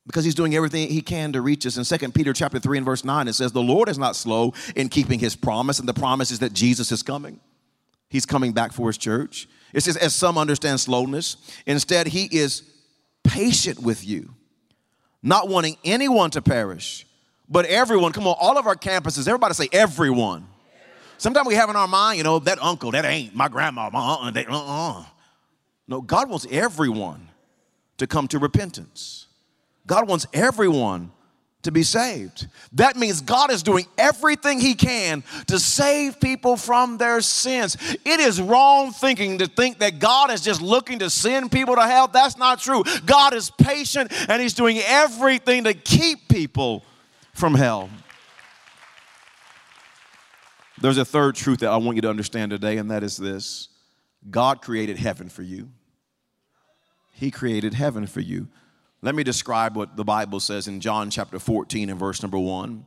because 0.07 0.23
he's 0.23 0.33
doing 0.33 0.55
everything 0.55 0.87
he 0.89 1.01
can 1.01 1.33
to 1.33 1.41
reach 1.41 1.65
us. 1.65 1.77
In 1.77 1.99
2 1.99 2.11
Peter 2.11 2.33
chapter 2.33 2.59
3 2.59 2.77
and 2.79 2.85
verse 2.85 3.03
9, 3.03 3.27
it 3.27 3.33
says, 3.33 3.51
The 3.51 3.61
Lord 3.61 3.89
is 3.89 3.99
not 3.99 4.15
slow 4.15 4.53
in 4.75 4.89
keeping 4.89 5.19
his 5.19 5.35
promise, 5.35 5.79
and 5.79 5.87
the 5.87 5.93
promise 5.93 6.31
is 6.31 6.39
that 6.39 6.53
Jesus 6.53 6.91
is 6.91 7.03
coming. 7.03 7.39
He's 8.09 8.25
coming 8.25 8.53
back 8.53 8.71
for 8.71 8.87
his 8.87 8.97
church. 8.97 9.47
It 9.73 9.83
says, 9.83 9.97
as 9.97 10.15
some 10.15 10.37
understand 10.37 10.79
slowness, 10.79 11.35
instead, 11.65 12.07
he 12.07 12.25
is 12.31 12.63
patient 13.23 13.79
with 13.79 14.07
you, 14.07 14.33
not 15.21 15.49
wanting 15.49 15.75
anyone 15.83 16.31
to 16.31 16.41
perish, 16.41 17.05
but 17.49 17.65
everyone. 17.65 18.13
Come 18.13 18.27
on, 18.27 18.35
all 18.39 18.57
of 18.57 18.65
our 18.65 18.75
campuses, 18.75 19.27
everybody 19.27 19.53
say 19.53 19.67
everyone. 19.73 20.47
Sometimes 21.17 21.47
we 21.47 21.55
have 21.55 21.69
in 21.69 21.75
our 21.75 21.87
mind, 21.87 22.17
you 22.17 22.23
know, 22.23 22.39
that 22.39 22.61
uncle, 22.61 22.91
that 22.91 23.03
ain't 23.03 23.35
my 23.35 23.49
grandma, 23.49 23.89
my 23.89 24.31
they, 24.31 24.45
uh-uh. 24.45 25.03
No, 25.87 26.01
God 26.01 26.29
wants 26.29 26.47
everyone 26.49 27.27
to 27.97 28.07
come 28.07 28.27
to 28.29 28.39
repentance. 28.39 29.26
God 29.87 30.07
wants 30.07 30.27
everyone 30.33 31.11
to 31.63 31.71
be 31.71 31.83
saved. 31.83 32.47
That 32.73 32.95
means 32.95 33.21
God 33.21 33.51
is 33.51 33.63
doing 33.63 33.85
everything 33.97 34.59
He 34.59 34.75
can 34.75 35.23
to 35.47 35.59
save 35.59 36.19
people 36.19 36.55
from 36.55 36.97
their 36.97 37.19
sins. 37.21 37.75
It 38.05 38.19
is 38.19 38.41
wrong 38.41 38.91
thinking 38.91 39.39
to 39.39 39.47
think 39.47 39.79
that 39.79 39.99
God 39.99 40.31
is 40.31 40.41
just 40.41 40.61
looking 40.61 40.99
to 40.99 41.09
send 41.09 41.51
people 41.51 41.75
to 41.75 41.81
hell. 41.81 42.07
That's 42.07 42.37
not 42.37 42.59
true. 42.59 42.83
God 43.05 43.33
is 43.33 43.49
patient 43.49 44.11
and 44.29 44.41
He's 44.41 44.53
doing 44.53 44.79
everything 44.79 45.63
to 45.63 45.73
keep 45.73 46.27
people 46.29 46.83
from 47.33 47.55
hell. 47.55 47.89
There's 50.79 50.97
a 50.97 51.05
third 51.05 51.35
truth 51.35 51.59
that 51.59 51.71
I 51.71 51.77
want 51.77 51.95
you 51.95 52.01
to 52.03 52.09
understand 52.09 52.51
today, 52.51 52.77
and 52.77 52.91
that 52.91 53.03
is 53.03 53.17
this 53.17 53.69
God 54.29 54.61
created 54.61 54.97
heaven 54.97 55.27
for 55.27 55.41
you. 55.41 55.69
He 57.13 57.31
created 57.31 57.73
heaven 57.73 58.05
for 58.05 58.19
you. 58.19 58.47
Let 59.01 59.15
me 59.15 59.23
describe 59.23 59.75
what 59.75 59.95
the 59.95 60.03
Bible 60.03 60.39
says 60.39 60.67
in 60.67 60.79
John 60.81 61.09
chapter 61.09 61.39
14 61.39 61.89
and 61.89 61.99
verse 61.99 62.21
number 62.21 62.39
1 62.39 62.85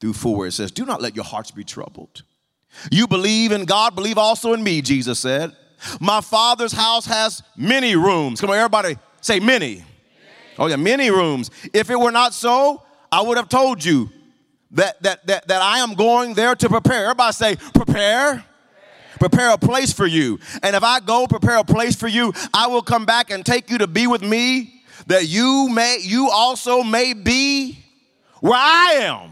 through 0.00 0.14
4. 0.14 0.46
It 0.46 0.52
says, 0.52 0.70
Do 0.70 0.86
not 0.86 1.02
let 1.02 1.14
your 1.14 1.24
hearts 1.24 1.50
be 1.50 1.64
troubled. 1.64 2.22
You 2.90 3.06
believe 3.06 3.52
in 3.52 3.66
God, 3.66 3.94
believe 3.94 4.16
also 4.16 4.54
in 4.54 4.62
me, 4.62 4.80
Jesus 4.80 5.18
said. 5.18 5.54
My 6.00 6.20
Father's 6.20 6.72
house 6.72 7.04
has 7.06 7.42
many 7.56 7.96
rooms. 7.96 8.40
Come 8.40 8.50
on, 8.50 8.56
everybody 8.56 8.96
say 9.20 9.40
many. 9.40 9.84
Oh, 10.58 10.68
yeah, 10.68 10.76
many 10.76 11.10
rooms. 11.10 11.50
If 11.74 11.90
it 11.90 11.98
were 11.98 12.12
not 12.12 12.32
so, 12.32 12.82
I 13.10 13.20
would 13.20 13.36
have 13.36 13.48
told 13.48 13.84
you 13.84 14.10
that, 14.70 15.02
that, 15.02 15.26
that, 15.26 15.48
that 15.48 15.60
I 15.60 15.78
am 15.78 15.94
going 15.94 16.34
there 16.34 16.54
to 16.54 16.68
prepare. 16.68 17.04
Everybody 17.04 17.32
say, 17.32 17.56
prepare 17.74 18.44
prepare 19.18 19.50
a 19.50 19.58
place 19.58 19.92
for 19.92 20.06
you. 20.06 20.40
And 20.64 20.74
if 20.74 20.82
I 20.82 20.98
go 20.98 21.28
prepare 21.28 21.58
a 21.58 21.64
place 21.64 21.94
for 21.94 22.08
you, 22.08 22.32
I 22.52 22.66
will 22.66 22.82
come 22.82 23.04
back 23.04 23.30
and 23.30 23.46
take 23.46 23.70
you 23.70 23.78
to 23.78 23.86
be 23.86 24.08
with 24.08 24.22
me 24.22 24.81
that 25.06 25.26
you 25.26 25.68
may 25.70 25.98
you 26.00 26.30
also 26.30 26.82
may 26.82 27.12
be 27.12 27.78
where 28.40 28.58
I 28.58 28.92
am. 29.02 29.30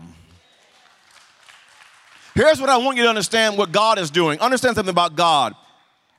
Here's 2.35 2.61
what 2.61 2.71
I 2.71 2.77
want 2.77 2.97
you 2.97 3.03
to 3.03 3.09
understand 3.09 3.59
what 3.59 3.73
God 3.73 3.99
is 3.99 4.11
doing. 4.11 4.39
Understand 4.41 4.77
something 4.77 4.93
about 4.93 5.17
God. 5.17 5.55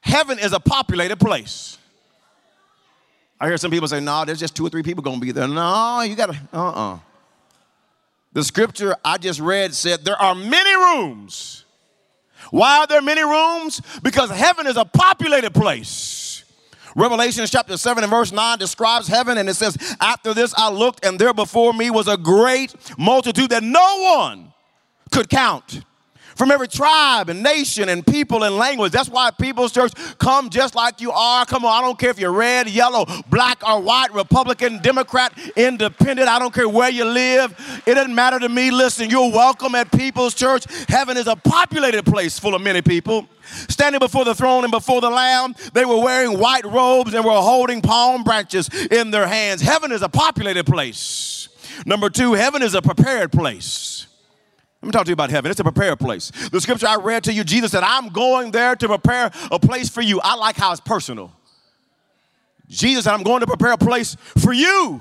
Heaven 0.01 0.39
is 0.39 0.53
a 0.53 0.59
populated 0.59 1.17
place. 1.17 1.77
I 3.39 3.47
hear 3.47 3.57
some 3.57 3.71
people 3.71 3.87
say, 3.87 3.99
no, 3.99 4.23
there's 4.23 4.39
just 4.39 4.55
two 4.55 4.65
or 4.65 4.69
three 4.69 4.83
people 4.83 5.03
gonna 5.03 5.19
be 5.19 5.31
there. 5.31 5.47
No, 5.47 6.01
you 6.01 6.15
gotta, 6.15 6.39
uh-uh. 6.53 6.99
The 8.33 8.43
scripture 8.43 8.95
I 9.03 9.17
just 9.17 9.39
read 9.39 9.73
said 9.73 10.05
there 10.05 10.21
are 10.21 10.35
many 10.35 10.75
rooms. 10.75 11.65
Why 12.51 12.79
are 12.79 12.87
there 12.87 13.01
many 13.01 13.23
rooms? 13.23 13.81
Because 14.03 14.29
heaven 14.29 14.67
is 14.67 14.77
a 14.77 14.85
populated 14.85 15.53
place. 15.53 16.20
Revelation 16.95 17.45
chapter 17.47 17.77
7 17.77 18.03
and 18.03 18.11
verse 18.11 18.31
9 18.31 18.57
describes 18.57 19.07
heaven 19.07 19.37
and 19.37 19.49
it 19.49 19.55
says, 19.55 19.77
After 19.99 20.33
this 20.33 20.53
I 20.57 20.69
looked, 20.69 21.05
and 21.05 21.19
there 21.19 21.33
before 21.33 21.73
me 21.73 21.89
was 21.89 22.07
a 22.07 22.17
great 22.17 22.75
multitude 22.97 23.49
that 23.51 23.63
no 23.63 24.17
one 24.17 24.53
could 25.11 25.29
count 25.29 25.83
from 26.35 26.51
every 26.51 26.67
tribe 26.67 27.29
and 27.29 27.43
nation 27.43 27.89
and 27.89 28.05
people 28.05 28.43
and 28.43 28.57
language. 28.57 28.91
That's 28.91 29.09
why 29.09 29.31
People's 29.31 29.71
Church 29.71 29.93
come 30.17 30.49
just 30.49 30.75
like 30.75 31.01
you 31.01 31.11
are. 31.11 31.45
Come 31.45 31.65
on, 31.65 31.71
I 31.71 31.85
don't 31.85 31.97
care 31.97 32.09
if 32.09 32.19
you're 32.19 32.31
red, 32.31 32.69
yellow, 32.69 33.05
black, 33.29 33.67
or 33.67 33.81
white, 33.81 34.13
Republican, 34.13 34.79
Democrat, 34.81 35.33
independent. 35.55 36.27
I 36.27 36.39
don't 36.39 36.53
care 36.53 36.69
where 36.69 36.89
you 36.89 37.05
live. 37.05 37.53
It 37.85 37.95
doesn't 37.95 38.15
matter 38.15 38.39
to 38.39 38.49
me. 38.49 38.71
Listen, 38.71 39.09
you're 39.09 39.31
welcome 39.31 39.75
at 39.75 39.91
People's 39.91 40.33
Church. 40.33 40.65
Heaven 40.87 41.17
is 41.17 41.27
a 41.27 41.35
populated 41.35 42.05
place 42.05 42.39
full 42.39 42.55
of 42.55 42.61
many 42.61 42.81
people. 42.81 43.27
Standing 43.69 43.99
before 43.99 44.23
the 44.23 44.35
throne 44.35 44.63
and 44.63 44.71
before 44.71 45.01
the 45.01 45.09
Lamb, 45.09 45.55
they 45.73 45.85
were 45.85 45.99
wearing 45.99 46.39
white 46.39 46.65
robes 46.65 47.13
and 47.13 47.25
were 47.25 47.31
holding 47.31 47.81
palm 47.81 48.23
branches 48.23 48.69
in 48.91 49.11
their 49.11 49.27
hands. 49.27 49.61
Heaven 49.61 49.91
is 49.91 50.01
a 50.01 50.09
populated 50.09 50.65
place. 50.65 51.49
Number 51.85 52.09
two, 52.09 52.33
heaven 52.33 52.61
is 52.61 52.75
a 52.75 52.81
prepared 52.81 53.31
place. 53.31 54.07
Let 54.81 54.87
me 54.87 54.91
talk 54.91 55.05
to 55.05 55.09
you 55.09 55.13
about 55.13 55.29
heaven. 55.29 55.51
It's 55.51 55.59
a 55.59 55.63
prepared 55.63 55.99
place. 55.99 56.31
The 56.49 56.59
scripture 56.59 56.87
I 56.87 56.95
read 56.95 57.23
to 57.25 57.33
you, 57.33 57.43
Jesus 57.43 57.71
said, 57.71 57.83
I'm 57.83 58.09
going 58.09 58.49
there 58.49 58.75
to 58.75 58.87
prepare 58.87 59.31
a 59.51 59.59
place 59.59 59.89
for 59.89 60.01
you. 60.01 60.19
I 60.23 60.35
like 60.35 60.55
how 60.55 60.71
it's 60.71 60.81
personal. 60.81 61.31
Jesus 62.67 63.03
said, 63.03 63.13
I'm 63.13 63.21
going 63.21 63.41
to 63.41 63.47
prepare 63.47 63.73
a 63.73 63.77
place 63.77 64.17
for 64.39 64.51
you. 64.53 64.99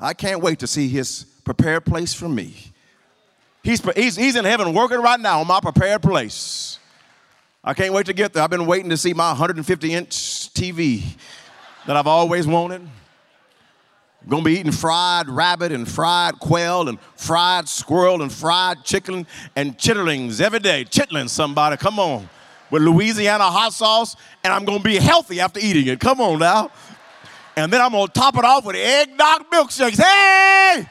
I 0.00 0.14
can't 0.14 0.40
wait 0.40 0.60
to 0.60 0.66
see 0.66 0.88
his 0.88 1.26
prepared 1.44 1.84
place 1.84 2.12
for 2.12 2.28
me. 2.28 2.56
He's, 3.62 3.80
he's, 3.94 4.16
he's 4.16 4.36
in 4.36 4.44
heaven 4.44 4.74
working 4.74 5.00
right 5.00 5.20
now 5.20 5.40
on 5.40 5.46
my 5.46 5.60
prepared 5.60 6.02
place. 6.02 6.78
I 7.62 7.74
can't 7.74 7.92
wait 7.92 8.06
to 8.06 8.14
get 8.14 8.32
there. 8.32 8.42
I've 8.42 8.50
been 8.50 8.66
waiting 8.66 8.90
to 8.90 8.96
see 8.96 9.12
my 9.12 9.28
150 9.28 9.92
inch 9.92 10.10
TV 10.54 11.04
that 11.86 11.96
I've 11.96 12.06
always 12.06 12.46
wanted. 12.46 12.88
Gonna 14.28 14.42
be 14.42 14.58
eating 14.58 14.72
fried 14.72 15.28
rabbit 15.28 15.72
and 15.72 15.88
fried 15.88 16.38
quail 16.38 16.88
and 16.88 16.98
fried 17.16 17.68
squirrel 17.68 18.22
and 18.22 18.30
fried 18.30 18.84
chicken 18.84 19.26
and 19.56 19.78
chitterlings 19.78 20.40
every 20.40 20.58
day. 20.58 20.84
Chitlins, 20.84 21.30
somebody, 21.30 21.76
come 21.78 21.98
on. 21.98 22.28
With 22.70 22.82
Louisiana 22.82 23.44
hot 23.44 23.72
sauce, 23.72 24.16
and 24.44 24.52
I'm 24.52 24.64
gonna 24.64 24.80
be 24.80 24.96
healthy 24.96 25.40
after 25.40 25.58
eating 25.58 25.86
it. 25.86 26.00
Come 26.00 26.20
on 26.20 26.38
now. 26.38 26.70
And 27.56 27.72
then 27.72 27.80
I'm 27.80 27.92
gonna 27.92 28.08
top 28.08 28.36
it 28.36 28.44
off 28.44 28.64
with 28.64 28.76
eggnog 28.76 29.50
milkshakes. 29.50 30.00
Hey! 30.00 30.86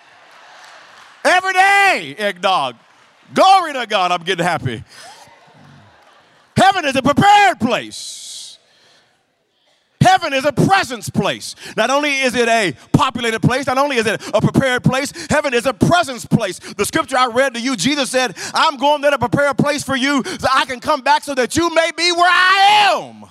Every 1.24 1.54
day, 1.54 2.16
eggnog. 2.18 2.76
Glory 3.34 3.74
to 3.74 3.86
God, 3.86 4.12
I'm 4.12 4.24
getting 4.24 4.46
happy. 4.46 4.84
Heaven 6.58 6.84
is 6.86 6.96
a 6.96 7.02
prepared 7.02 7.60
place. 7.60 8.29
Heaven 10.10 10.34
is 10.34 10.44
a 10.44 10.52
presence 10.52 11.08
place. 11.08 11.54
Not 11.78 11.92
only 11.92 12.18
is 12.22 12.34
it 12.34 12.50
a 12.50 12.76
populated 12.94 13.42
place, 13.42 13.68
not 13.68 13.78
only 13.78 13.98
is 13.98 14.08
it 14.08 14.20
a 14.34 14.42
prepared 14.42 14.84
place, 14.84 15.14
heaven 15.30 15.54
is 15.54 15.68
a 15.68 15.74
presence 15.74 16.26
place. 16.26 16.58
The 16.58 16.84
scripture 16.84 17.16
I 17.16 17.28
read 17.28 17.54
to 17.54 17.62
you, 17.62 17.76
Jesus 17.76 18.10
said, 18.10 18.36
I'm 18.56 18.78
going 18.78 19.02
there 19.02 19.12
to 19.12 19.20
prepare 19.20 19.50
a 19.50 19.54
place 19.54 19.84
for 19.84 19.96
you 19.96 20.24
so 20.24 20.48
I 20.52 20.66
can 20.66 20.80
come 20.80 21.02
back 21.02 21.24
so 21.24 21.36
that 21.36 21.56
you 21.56 21.70
may 21.76 21.92
be 21.96 22.12
where 22.12 22.28
I 22.28 22.90
am. 22.92 23.30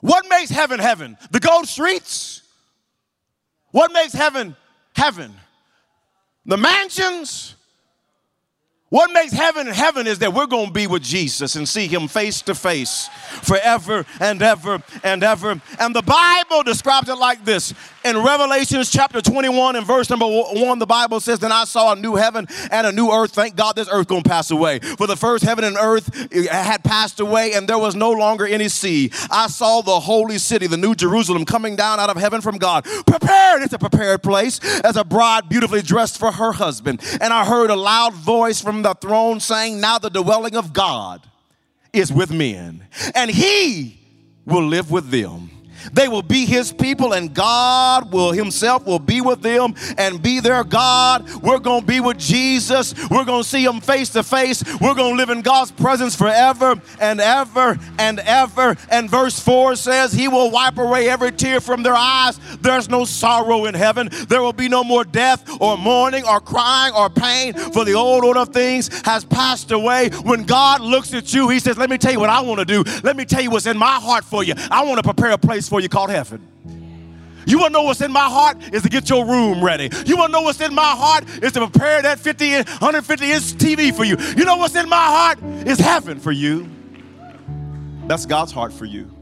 What 0.00 0.28
makes 0.28 0.50
heaven 0.50 0.80
heaven? 0.80 1.16
The 1.30 1.38
gold 1.38 1.68
streets? 1.68 2.42
What 3.70 3.92
makes 3.92 4.14
heaven 4.14 4.56
heaven? 4.96 5.32
The 6.44 6.56
mansions? 6.56 7.54
What 8.94 9.10
makes 9.10 9.32
heaven 9.32 9.66
heaven 9.66 10.06
is 10.06 10.20
that 10.20 10.32
we're 10.32 10.46
going 10.46 10.68
to 10.68 10.72
be 10.72 10.86
with 10.86 11.02
Jesus 11.02 11.56
and 11.56 11.68
see 11.68 11.88
him 11.88 12.06
face 12.06 12.42
to 12.42 12.54
face 12.54 13.08
forever 13.42 14.06
and 14.20 14.40
ever 14.40 14.80
and 15.02 15.24
ever. 15.24 15.60
And 15.80 15.96
the 15.96 16.02
Bible 16.02 16.62
describes 16.62 17.08
it 17.08 17.16
like 17.16 17.44
this. 17.44 17.74
In 18.04 18.22
Revelations 18.22 18.90
chapter 18.90 19.22
21 19.22 19.76
and 19.76 19.86
verse 19.86 20.10
number 20.10 20.26
1, 20.26 20.78
the 20.78 20.84
Bible 20.84 21.20
says, 21.20 21.38
Then 21.38 21.52
I 21.52 21.64
saw 21.64 21.92
a 21.92 21.96
new 21.96 22.16
heaven 22.16 22.46
and 22.70 22.86
a 22.86 22.92
new 22.92 23.10
earth. 23.10 23.30
Thank 23.30 23.56
God 23.56 23.76
this 23.76 23.88
earth 23.90 24.08
to 24.08 24.20
pass 24.20 24.50
away. 24.50 24.78
For 24.80 25.06
the 25.06 25.16
first 25.16 25.42
heaven 25.42 25.64
and 25.64 25.78
earth 25.78 26.14
had 26.50 26.84
passed 26.84 27.18
away 27.18 27.54
and 27.54 27.66
there 27.66 27.78
was 27.78 27.94
no 27.94 28.10
longer 28.10 28.46
any 28.46 28.68
sea. 28.68 29.10
I 29.30 29.46
saw 29.46 29.80
the 29.80 30.00
holy 30.00 30.36
city, 30.36 30.66
the 30.66 30.76
new 30.76 30.94
Jerusalem, 30.94 31.46
coming 31.46 31.76
down 31.76 31.98
out 31.98 32.10
of 32.10 32.18
heaven 32.18 32.42
from 32.42 32.58
God. 32.58 32.84
Prepared, 33.06 33.62
it's 33.62 33.72
a 33.72 33.78
prepared 33.78 34.22
place, 34.22 34.60
as 34.80 34.98
a 34.98 35.04
bride 35.04 35.48
beautifully 35.48 35.80
dressed 35.80 36.18
for 36.18 36.30
her 36.30 36.52
husband. 36.52 37.00
And 37.22 37.32
I 37.32 37.46
heard 37.46 37.70
a 37.70 37.76
loud 37.76 38.12
voice 38.12 38.60
from 38.60 38.82
the 38.82 38.92
throne 38.92 39.40
saying, 39.40 39.80
Now 39.80 39.98
the 39.98 40.10
dwelling 40.10 40.56
of 40.56 40.74
God 40.74 41.22
is 41.94 42.12
with 42.12 42.30
men, 42.30 42.86
and 43.14 43.30
he 43.30 43.98
will 44.44 44.66
live 44.66 44.90
with 44.90 45.08
them. 45.08 45.53
They 45.92 46.08
will 46.08 46.22
be 46.22 46.46
his 46.46 46.72
people, 46.72 47.12
and 47.12 47.34
God 47.34 48.12
will 48.12 48.32
himself 48.32 48.86
will 48.86 48.98
be 48.98 49.20
with 49.20 49.42
them 49.42 49.74
and 49.98 50.22
be 50.22 50.40
their 50.40 50.64
God. 50.64 51.28
We're 51.42 51.58
going 51.58 51.82
to 51.82 51.86
be 51.86 52.00
with 52.00 52.18
Jesus. 52.18 52.94
We're 53.10 53.24
going 53.24 53.42
to 53.42 53.48
see 53.48 53.64
him 53.64 53.80
face 53.80 54.10
to 54.10 54.22
face. 54.22 54.62
We're 54.80 54.94
going 54.94 55.14
to 55.14 55.16
live 55.16 55.30
in 55.30 55.42
God's 55.42 55.70
presence 55.70 56.16
forever 56.16 56.80
and 57.00 57.20
ever 57.20 57.78
and 57.98 58.20
ever. 58.20 58.76
And 58.90 59.08
verse 59.10 59.38
4 59.40 59.76
says, 59.76 60.12
He 60.12 60.28
will 60.28 60.50
wipe 60.50 60.78
away 60.78 61.08
every 61.08 61.32
tear 61.32 61.60
from 61.60 61.82
their 61.82 61.94
eyes. 61.94 62.38
There's 62.60 62.88
no 62.88 63.04
sorrow 63.04 63.66
in 63.66 63.74
heaven. 63.74 64.08
There 64.28 64.42
will 64.42 64.52
be 64.52 64.68
no 64.68 64.84
more 64.84 65.04
death 65.04 65.48
or 65.60 65.76
mourning 65.76 66.24
or 66.24 66.40
crying 66.40 66.94
or 66.94 67.10
pain, 67.10 67.54
for 67.54 67.84
the 67.84 67.94
old 67.94 68.24
order 68.24 68.40
of 68.40 68.48
things 68.50 68.90
has 69.04 69.24
passed 69.24 69.70
away. 69.70 70.10
When 70.22 70.44
God 70.44 70.80
looks 70.80 71.12
at 71.14 71.32
you, 71.32 71.48
He 71.48 71.58
says, 71.58 71.78
Let 71.78 71.90
me 71.90 71.98
tell 71.98 72.12
you 72.12 72.20
what 72.20 72.30
I 72.30 72.40
want 72.40 72.60
to 72.60 72.64
do. 72.64 72.82
Let 73.02 73.16
me 73.16 73.24
tell 73.24 73.42
you 73.42 73.50
what's 73.50 73.66
in 73.66 73.78
my 73.78 73.98
heart 74.00 74.24
for 74.24 74.42
you. 74.42 74.54
I 74.70 74.84
want 74.84 74.98
to 74.98 75.02
prepare 75.02 75.32
a 75.32 75.38
place 75.38 75.68
for 75.68 75.73
you 75.80 75.88
called 75.88 76.10
heaven. 76.10 76.48
You 77.46 77.58
want 77.58 77.72
to 77.74 77.78
know 77.78 77.82
what's 77.82 78.00
in 78.00 78.10
my 78.10 78.28
heart 78.28 78.56
is 78.72 78.82
to 78.82 78.88
get 78.88 79.10
your 79.10 79.26
room 79.26 79.62
ready. 79.62 79.90
You 80.06 80.16
want 80.16 80.32
to 80.32 80.32
know 80.32 80.42
what's 80.42 80.60
in 80.60 80.74
my 80.74 80.82
heart 80.96 81.28
is 81.42 81.52
to 81.52 81.66
prepare 81.68 82.00
that 82.02 82.18
50 82.18 82.54
150 82.54 83.32
inch 83.32 83.42
TV 83.54 83.94
for 83.94 84.04
you. 84.04 84.16
You 84.36 84.44
know 84.44 84.56
what's 84.56 84.74
in 84.74 84.88
my 84.88 84.96
heart 84.96 85.42
is 85.66 85.78
heaven 85.78 86.18
for 86.20 86.32
you. 86.32 86.68
That's 88.06 88.26
God's 88.26 88.52
heart 88.52 88.72
for 88.72 88.84
you. 88.84 89.13